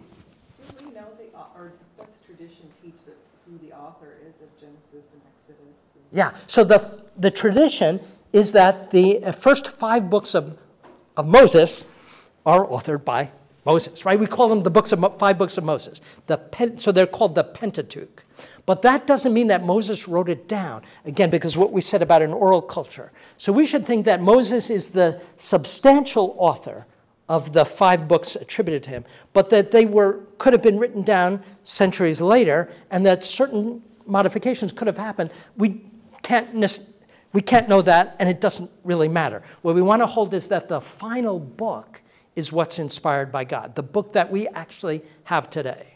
[0.79, 1.25] Do we know the,
[1.57, 5.59] or what's tradition teach that who the author is of Genesis and Exodus?
[5.95, 8.01] and- Yeah, so the, the tradition
[8.33, 10.59] is that the uh, first five books of,
[11.17, 11.85] of Moses
[12.45, 13.31] are authored by
[13.65, 14.19] Moses, right?
[14.19, 16.01] We call them the books of Mo- five books of Moses.
[16.27, 18.25] The pen, so they're called the Pentateuch.
[18.67, 22.23] But that doesn't mean that Moses wrote it down, again, because what we said about
[22.23, 23.13] an oral culture.
[23.37, 26.87] So we should think that Moses is the substantial author
[27.29, 31.03] of the five books attributed to him, but that they were, could have been written
[31.03, 35.31] down centuries later, and that certain modifications could have happened.
[35.57, 35.83] We
[36.23, 36.55] can't,
[37.35, 39.43] we can't know that, and it doesn't really matter.
[39.63, 42.01] What we want to hold is that the final book
[42.37, 45.95] is what's inspired by God, the book that we actually have today.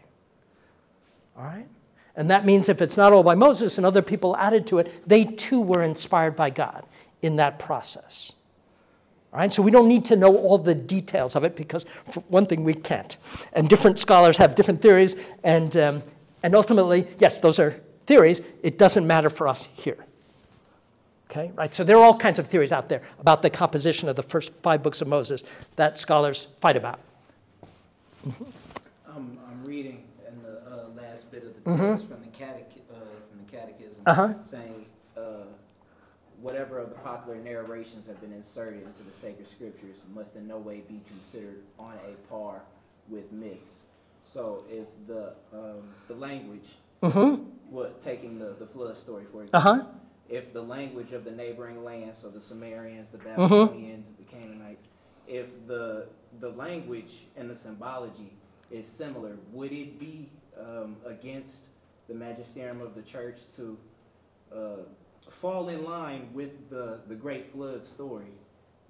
[1.37, 1.69] All right?
[2.17, 5.09] And that means if it's not all by Moses and other people added to it,
[5.09, 6.85] they too were inspired by God
[7.23, 8.33] in that process.
[9.33, 9.53] All right?
[9.53, 12.65] So we don't need to know all the details of it because, for one thing,
[12.65, 13.17] we can't.
[13.53, 15.15] And different scholars have different theories,
[15.45, 16.03] and, um,
[16.43, 18.43] and ultimately, yes, those are theories.
[18.65, 20.05] It doesn't matter for us here.
[21.31, 21.75] Okay, right?
[21.75, 24.55] So there are all kinds of theories out there about the composition of the first
[24.55, 25.45] five books of Moses
[25.77, 27.01] that scholars fight about.
[28.27, 32.95] I'm, I'm reading in the uh, last bit of the text from the catech, uh,
[33.29, 34.35] from the catechism, Uh-huh.
[34.43, 34.87] saying,
[35.19, 35.21] uh,
[36.41, 40.57] whatever of the popular narrations have been inserted into the sacred scriptures must in no
[40.57, 42.63] way be considered on a par
[43.11, 43.83] with myths.
[44.25, 46.77] So if the, um, the language,
[47.71, 49.85] what, taking the, the flood story for example, Uh-huh.
[50.29, 54.83] If the language of the neighboring lands, so the Sumerians, the Babylonians, the Canaanites,
[55.27, 56.07] if the
[56.41, 58.33] the language and the symbology
[58.71, 61.61] is similar, would it be um, against
[62.09, 63.79] the magisterium of the church to
[64.55, 64.59] uh,
[65.31, 68.33] fall in line with the the Great Flood story?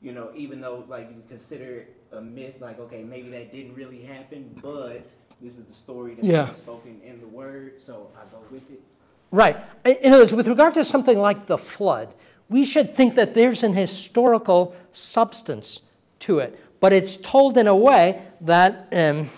[0.00, 3.74] You know, even though like you consider it a myth, like okay, maybe that didn't
[3.74, 5.08] really happen, but
[5.40, 6.50] this is the story that's Yeah.
[6.50, 8.80] spoken in the word, so I go with it.
[9.30, 9.56] Right.
[9.84, 12.12] In other words, with regard to something like the flood,
[12.48, 15.80] we should think that there's an historical substance
[16.20, 19.28] to it, but it's told in a way that um,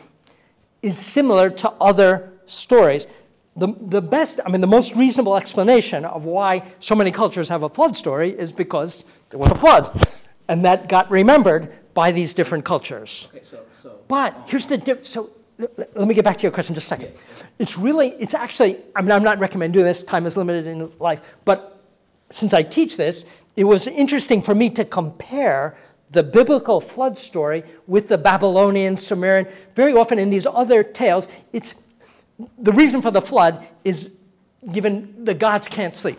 [0.82, 3.06] is similar to other stories.
[3.56, 7.62] The, the best, I mean, the most reasonable explanation of why so many cultures have
[7.62, 10.06] a flood story is because there was a flood,
[10.48, 13.28] and that got remembered by these different cultures.
[13.30, 13.98] Okay, so so.
[14.06, 15.08] But here's the difference.
[15.08, 15.30] So
[15.76, 17.12] let me get back to your question just a second.
[17.58, 20.90] It's really, it's actually, I mean, I'm not recommending doing this, time is limited in
[20.98, 21.82] life, but
[22.30, 23.24] since I teach this,
[23.56, 25.76] it was interesting for me to compare
[26.10, 29.46] the biblical flood story with the Babylonian, Sumerian.
[29.74, 31.74] Very often in these other tales, it's
[32.58, 34.16] the reason for the flood is
[34.72, 36.18] given the gods can't sleep.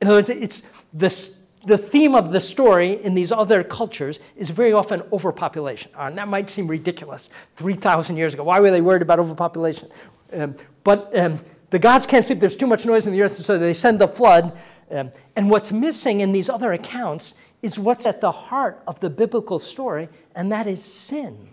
[0.00, 0.62] In other words, it's
[0.92, 5.90] this, the theme of the story in these other cultures is very often overpopulation.
[5.96, 8.44] Uh, and that might seem ridiculous 3,000 years ago.
[8.44, 9.88] Why were they worried about overpopulation?
[10.32, 10.54] Um,
[10.84, 11.40] but um,
[11.70, 14.08] the gods can't sleep, there's too much noise in the earth, so they send the
[14.08, 14.56] flood.
[14.90, 19.10] Um, and what's missing in these other accounts is what's at the heart of the
[19.10, 21.48] biblical story, and that is sin.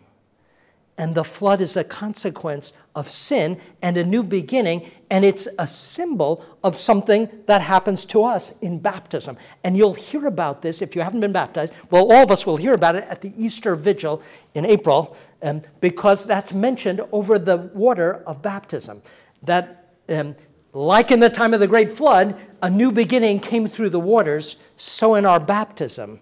[0.97, 5.67] And the flood is a consequence of sin and a new beginning, and it's a
[5.67, 9.37] symbol of something that happens to us in baptism.
[9.65, 11.73] And you'll hear about this if you haven't been baptized.
[11.91, 14.21] Well, all of us will hear about it at the Easter Vigil
[14.53, 19.01] in April, um, because that's mentioned over the water of baptism.
[19.43, 20.33] That, um,
[20.71, 24.55] like in the time of the great flood, a new beginning came through the waters,
[24.77, 26.21] so in our baptism.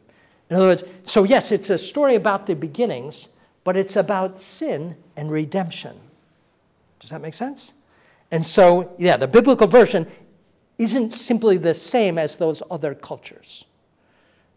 [0.50, 3.28] In other words, so yes, it's a story about the beginnings
[3.64, 6.00] but it's about sin and redemption.
[7.00, 7.74] Does that make sense?
[8.32, 10.08] And so, yeah, the biblical version
[10.78, 13.66] isn't simply the same as those other cultures.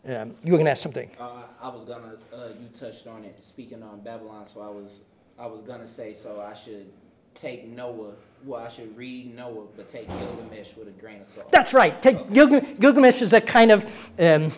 [0.06, 1.10] Um, you were going to ask something.
[1.18, 2.14] Uh, I was gonna.
[2.32, 4.44] Uh, you touched on it, speaking on Babylon.
[4.44, 5.00] So I was.
[5.38, 6.12] I was gonna say.
[6.12, 6.86] So I should
[7.34, 8.12] take Noah.
[8.44, 11.50] Well, I should read Noah, but take Gilgamesh with a grain of salt.
[11.50, 12.00] That's right.
[12.00, 13.84] Take, Gilg- Gilgamesh is a kind of
[14.18, 14.52] um,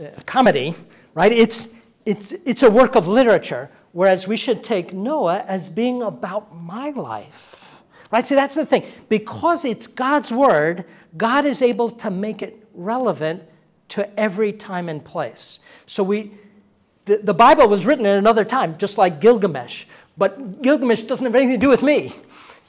[0.00, 0.74] uh, comedy,
[1.14, 1.32] right?
[1.32, 1.68] It's,
[2.06, 6.90] it's, it's a work of literature, whereas we should take Noah as being about my
[6.90, 8.26] life, right?
[8.26, 8.86] See, that's the thing.
[9.08, 10.84] Because it's God's word,
[11.16, 13.42] God is able to make it relevant
[13.90, 15.60] to every time and place.
[15.86, 16.32] So we,
[17.06, 19.84] the, the Bible was written at another time, just like Gilgamesh,
[20.16, 22.14] but Gilgamesh doesn't have anything to do with me.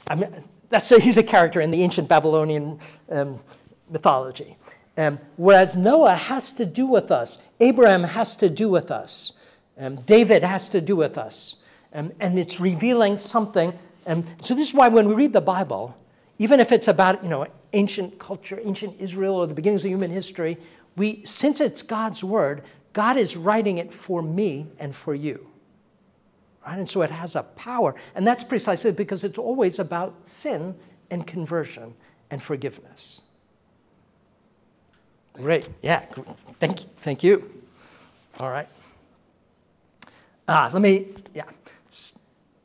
[0.08, 0.34] I mean,
[0.70, 2.78] that's he's a character in the ancient Babylonian
[3.10, 3.40] um,
[3.90, 4.56] mythology.
[4.96, 9.32] Um, whereas Noah has to do with us, Abraham has to do with us,
[9.80, 11.56] um, David has to do with us.
[11.92, 13.76] And, and it's revealing something.
[14.06, 15.96] And so this is why when we read the Bible,
[16.38, 20.10] even if it's about, you know, ancient culture, ancient Israel, or the beginnings of human
[20.10, 20.58] history,
[20.96, 22.62] we, since it's God's word,
[22.92, 25.46] God is writing it for me and for you.
[26.66, 26.78] Right?
[26.78, 27.94] And so it has a power.
[28.14, 30.74] And that's precisely because it's always about sin
[31.10, 31.94] and conversion
[32.30, 33.22] and forgiveness.
[35.34, 35.68] Great.
[35.80, 36.04] Yeah.
[36.58, 36.88] Thank you.
[36.98, 37.50] Thank you.
[38.38, 38.68] All right.
[40.50, 41.44] Ah, let me, yeah.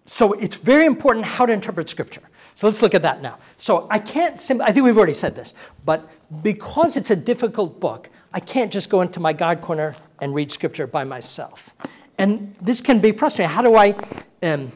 [0.08, 2.24] So it's very important how to interpret Scripture.
[2.56, 3.38] So let's look at that now.
[3.58, 5.54] So I can't, sim- I think we've already said this,
[5.86, 6.10] but
[6.42, 10.52] because it's a difficult book, I can't just go into my God corner and read
[10.52, 11.76] Scripture by myself.
[12.18, 13.54] And this can be frustrating.
[13.54, 13.94] How do I,
[14.42, 14.72] um,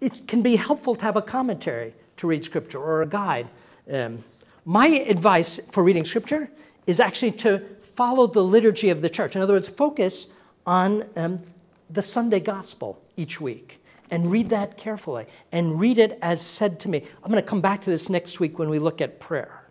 [0.00, 3.48] it can be helpful to have a commentary to read Scripture or a guide.
[3.92, 4.20] Um,
[4.64, 6.50] my advice for reading Scripture
[6.86, 7.58] is actually to
[7.96, 9.36] follow the liturgy of the church.
[9.36, 10.28] In other words, focus
[10.64, 11.38] on um,
[11.92, 16.88] the Sunday gospel each week and read that carefully and read it as said to
[16.88, 17.02] me.
[17.22, 19.62] I'm going to come back to this next week when we look at prayer,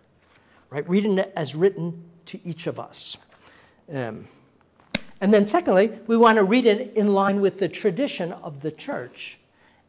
[0.69, 0.87] right?
[0.89, 3.17] Reading it as written to each of us.
[3.91, 4.27] Um,
[5.19, 8.71] and then, secondly, we want to read it in line with the tradition of the
[8.71, 9.37] church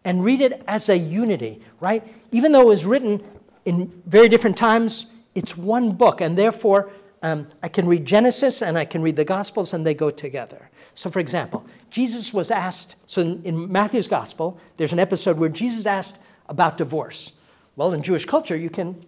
[0.04, 2.06] and read it as a unity, right?
[2.32, 3.22] Even though it was written
[3.64, 6.90] in very different times, it's one book, and therefore
[7.23, 10.70] um, I can read Genesis and I can read the Gospels, and they go together.
[10.94, 15.49] So, for example, Jesus was asked, so in, in Matthew's Gospel, there's an episode where
[15.49, 16.19] Jesus asked
[16.49, 17.32] about divorce.
[17.77, 19.01] Well, in Jewish culture, you can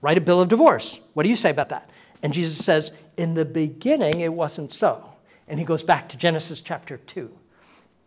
[0.00, 1.00] write a bill of divorce.
[1.14, 1.90] What do you say about that?
[2.22, 5.12] And Jesus says, In the beginning, it wasn't so.
[5.48, 7.30] And he goes back to Genesis chapter 2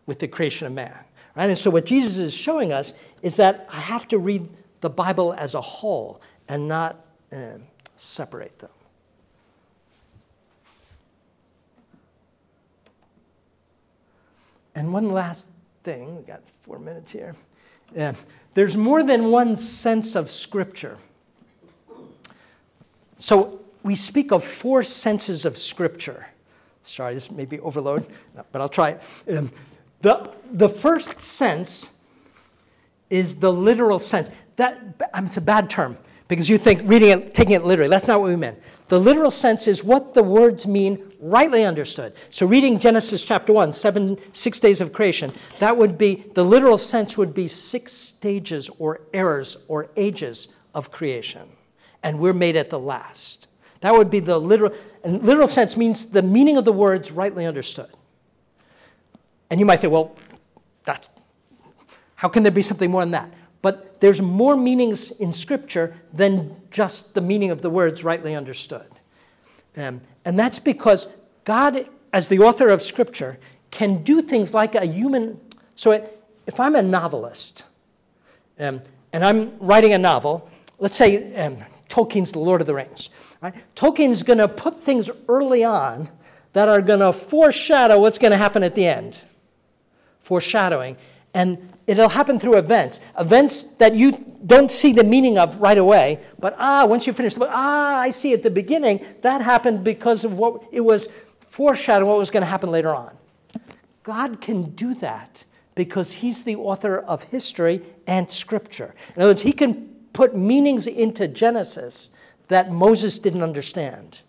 [0.06, 0.98] with the creation of man.
[1.36, 1.50] Right?
[1.50, 4.48] And so, what Jesus is showing us is that I have to read
[4.82, 7.58] the Bible as a whole and not uh,
[7.96, 8.70] separate them.
[14.76, 15.48] And one last
[15.84, 17.36] thing, we've got four minutes here.
[17.96, 18.14] Yeah.
[18.54, 20.98] There's more than one sense of Scripture.
[23.18, 26.28] So we speak of four senses of Scripture.
[26.84, 28.06] Sorry, this may be overload,
[28.52, 29.38] but I'll try it.
[29.38, 29.52] Um,
[30.02, 31.90] the, the first sense
[33.10, 34.30] is the literal sense.
[34.58, 34.82] That,
[35.16, 35.98] it's a bad term
[36.28, 37.90] because you think reading it, taking it literally.
[37.90, 38.60] That's not what we meant.
[38.90, 42.14] The literal sense is what the words mean rightly understood.
[42.30, 46.78] So reading Genesis chapter 1, seven, six days of creation, that would be, the literal
[46.78, 51.48] sense would be six stages or eras or ages of creation.
[52.04, 53.48] And we're made at the last.
[53.80, 54.74] That would be the literal,
[55.04, 57.90] and literal sense means the meaning of the words rightly understood.
[59.50, 60.16] And you might think, well,
[60.84, 61.10] that's,
[62.16, 63.34] how can there be something more than that?
[63.62, 68.88] But there's more meanings in Scripture than just the meaning of the words rightly understood.
[69.78, 71.08] Um, and that's because
[71.46, 73.38] God, as the author of Scripture,
[73.72, 75.40] can do things like a human.
[75.76, 75.92] So
[76.46, 77.66] if I'm a novelist
[78.60, 78.82] um,
[79.12, 81.58] and I'm writing a novel, let's say um,
[81.90, 83.10] Tolkien's The Lord of the Rings,
[83.42, 83.54] right?
[83.76, 86.10] Tolkien's going to put things early on
[86.54, 89.20] that are going to foreshadow what's going to happen at the end.
[90.20, 90.98] Foreshadowing.
[91.34, 94.12] And it'll happen through events, events that you
[94.46, 98.00] don't see the meaning of right away, but ah, once you finish the book, ah,
[98.00, 102.32] I see at the beginning that happened because of what it was foreshadowing what was
[102.32, 103.16] going to happen later on.
[104.04, 105.46] God can do that
[105.76, 108.94] because He's the author of history and scripture.
[109.16, 112.12] In other words, He can put meanings into Genesis
[112.48, 114.22] that Moses didn't understand,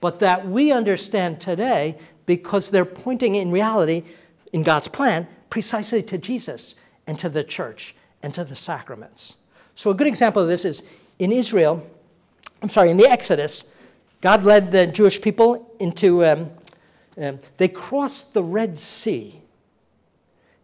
[0.00, 4.04] but that we understand today because they're pointing in reality,
[4.52, 6.74] in God's plan, precisely to Jesus
[7.10, 9.34] and to the church and to the sacraments.
[9.74, 10.84] So, a good example of this is
[11.18, 11.84] in Israel,
[12.62, 13.64] I'm sorry, in the Exodus,
[14.20, 16.50] God led the Jewish people into, um,
[17.20, 19.40] um, they crossed the Red Sea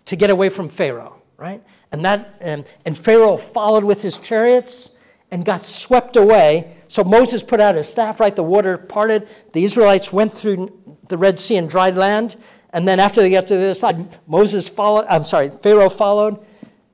[0.05, 1.60] to get away from Pharaoh, right?
[1.90, 4.94] And, that, um, and Pharaoh followed with his chariots
[5.32, 6.77] and got swept away.
[6.86, 8.36] So Moses put out his staff, right?
[8.36, 9.27] The water parted.
[9.52, 12.36] The Israelites went through the Red Sea and dry land.
[12.77, 16.44] And then after they get to the other side, Moses followed, I'm sorry, Pharaoh followed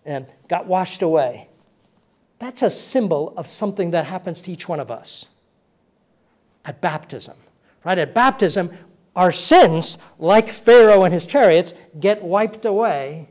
[0.05, 1.49] and got washed away.
[2.39, 5.27] That's a symbol of something that happens to each one of us
[6.65, 7.37] at baptism.
[7.83, 7.99] Right?
[7.99, 8.71] At baptism,
[9.17, 13.31] our sins, like Pharaoh and his chariots, get wiped away,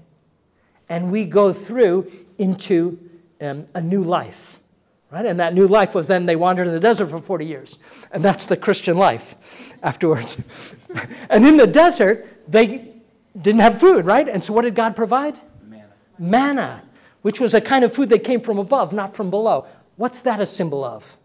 [0.90, 2.99] and we go through into
[3.40, 4.60] um, a new life.
[5.11, 5.25] Right?
[5.25, 7.79] And that new life was then they wandered in the desert for 40 years.
[8.11, 10.41] And that's the Christian life afterwards.
[11.29, 12.93] and in the desert, they
[13.39, 14.27] didn't have food, right?
[14.27, 15.38] And so what did God provide?
[15.67, 15.88] Manna.
[16.17, 16.83] Manna,
[17.23, 19.67] which was a kind of food that came from above, not from below.
[19.97, 21.17] What's that a symbol of?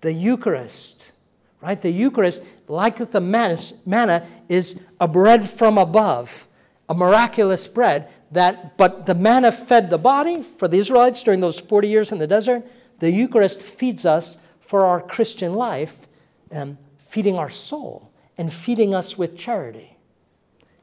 [0.00, 1.12] The Eucharist,
[1.60, 1.80] right?
[1.80, 6.48] The Eucharist, like the manna, manna is a bread from above
[6.92, 11.58] a miraculous bread that, but the manna fed the body for the Israelites during those
[11.58, 12.64] 40 years in the desert.
[12.98, 16.06] The Eucharist feeds us for our Christian life,
[16.50, 19.96] um, feeding our soul and feeding us with charity.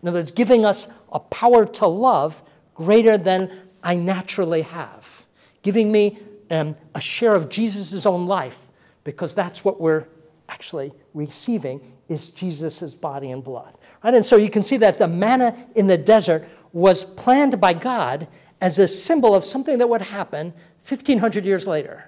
[0.01, 2.41] In other words, giving us a power to love
[2.73, 3.51] greater than
[3.83, 5.27] I naturally have,
[5.61, 6.17] giving me
[6.49, 8.71] um, a share of Jesus' own life,
[9.03, 10.07] because that's what we're
[10.47, 13.77] actually receiving is Jesus' body and blood.
[14.03, 14.13] Right?
[14.13, 18.27] And so you can see that the manna in the desert was planned by God
[18.61, 20.53] as a symbol of something that would happen
[20.87, 22.05] 1,500 years later.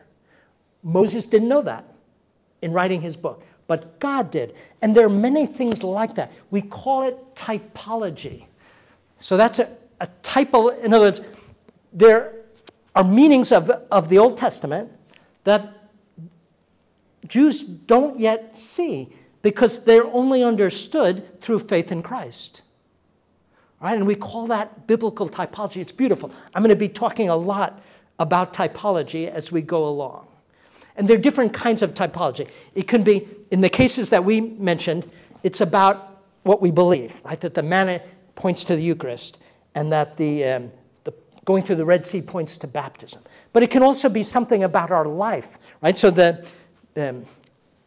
[0.84, 1.86] Moses didn't know that
[2.62, 4.56] in writing his book, but God did.
[4.82, 6.32] And there are many things like that.
[6.50, 8.46] We call it typology.
[9.18, 9.70] So that's a,
[10.00, 11.22] a typo, in other words,
[11.94, 12.34] there
[12.96, 14.92] are meanings of, of the Old Testament
[15.44, 15.74] that
[17.28, 19.10] Jews don't yet see
[19.42, 22.62] because they're only understood through faith in Christ.
[23.82, 23.98] Right?
[23.98, 25.78] And we call that biblical typology.
[25.78, 26.32] It's beautiful.
[26.54, 27.82] I'm going to be talking a lot
[28.20, 30.28] about typology as we go along.
[30.96, 32.48] And there are different kinds of typology.
[32.76, 35.10] It can be, in the cases that we mentioned,
[35.42, 37.40] it's about what we believe, right?
[37.40, 38.02] That the manna
[38.36, 39.40] points to the Eucharist
[39.74, 40.72] and that the, um,
[41.04, 41.14] the
[41.46, 43.24] going through the Red Sea points to baptism.
[43.54, 45.48] But it can also be something about our life,
[45.82, 45.98] right?
[45.98, 46.48] So the,
[46.98, 47.26] um,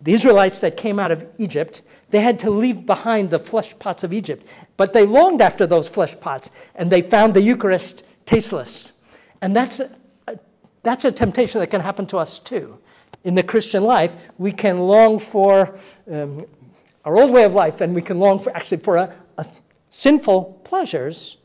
[0.04, 4.04] the Israelites that came out of Egypt, they had to leave behind the flesh pots
[4.04, 8.92] of Egypt, but they longed after those flesh pots, and they found the Eucharist tasteless.
[9.40, 9.90] And that's a,
[10.82, 12.78] that's a temptation that can happen to us too.
[13.24, 15.78] In the Christian life, we can long for
[16.10, 16.44] um,
[17.06, 19.46] our old way of life, and we can long for actually for a, a
[19.90, 21.38] sinful pleasures,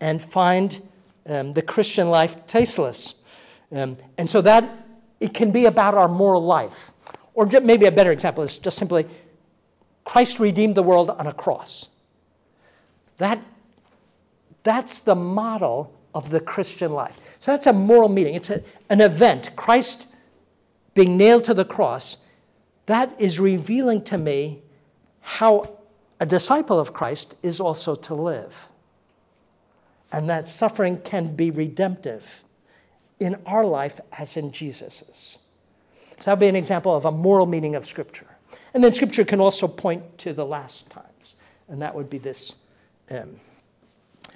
[0.00, 0.82] and find
[1.28, 3.14] um, the Christian life tasteless.
[3.70, 4.68] Um, and so that
[5.20, 6.90] it can be about our moral life.
[7.34, 9.06] Or maybe a better example is just simply
[10.04, 11.88] Christ redeemed the world on a cross.
[13.18, 13.42] That,
[14.62, 17.20] that's the model of the Christian life.
[17.38, 18.34] So that's a moral meaning.
[18.34, 19.54] It's a, an event.
[19.56, 20.06] Christ
[20.94, 22.18] being nailed to the cross,
[22.86, 24.62] that is revealing to me
[25.20, 25.78] how
[26.18, 28.54] a disciple of Christ is also to live.
[30.12, 32.42] And that suffering can be redemptive
[33.20, 35.38] in our life as in Jesus's.
[36.20, 38.26] So that would be an example of a moral meaning of Scripture.
[38.74, 41.36] And then Scripture can also point to the last times,
[41.68, 42.56] and that would be this.
[43.10, 43.40] Um,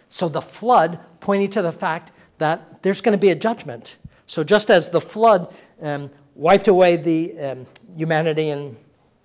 [0.09, 3.97] so the flood pointing to the fact that there's going to be a judgment.
[4.27, 7.66] So just as the flood um, wiped away the um,
[7.97, 8.77] humanity in,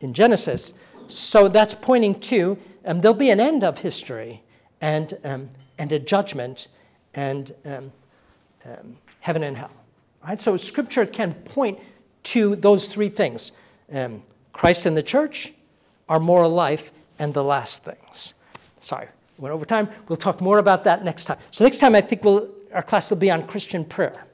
[0.01, 0.73] in Genesis,
[1.07, 4.43] so that's pointing to um, there'll be an end of history
[4.81, 6.67] and, um, and a judgment
[7.13, 7.91] and um,
[8.65, 9.71] um, heaven and hell.
[10.25, 10.39] Right?
[10.39, 11.79] So Scripture can point
[12.23, 13.51] to those three things
[13.91, 14.21] um,
[14.53, 15.53] Christ and the church,
[16.07, 18.33] our moral life, and the last things.
[18.81, 19.89] Sorry, went over time.
[20.07, 21.37] We'll talk more about that next time.
[21.51, 24.25] So, next time, I think we'll, our class will be on Christian prayer.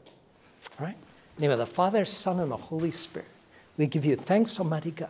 [0.79, 0.97] All right?
[1.37, 3.27] Name of the Father, Son, and the Holy Spirit,
[3.77, 5.09] we give you thanks, Almighty God,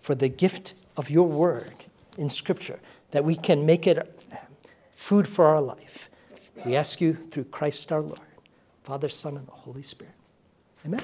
[0.00, 1.72] for the gift of your word
[2.18, 2.78] in Scripture,
[3.10, 3.98] that we can make it
[4.94, 6.10] food for our life.
[6.64, 8.18] We ask you through Christ our Lord,
[8.84, 10.14] Father, Son, and the Holy Spirit.
[10.84, 11.02] Amen.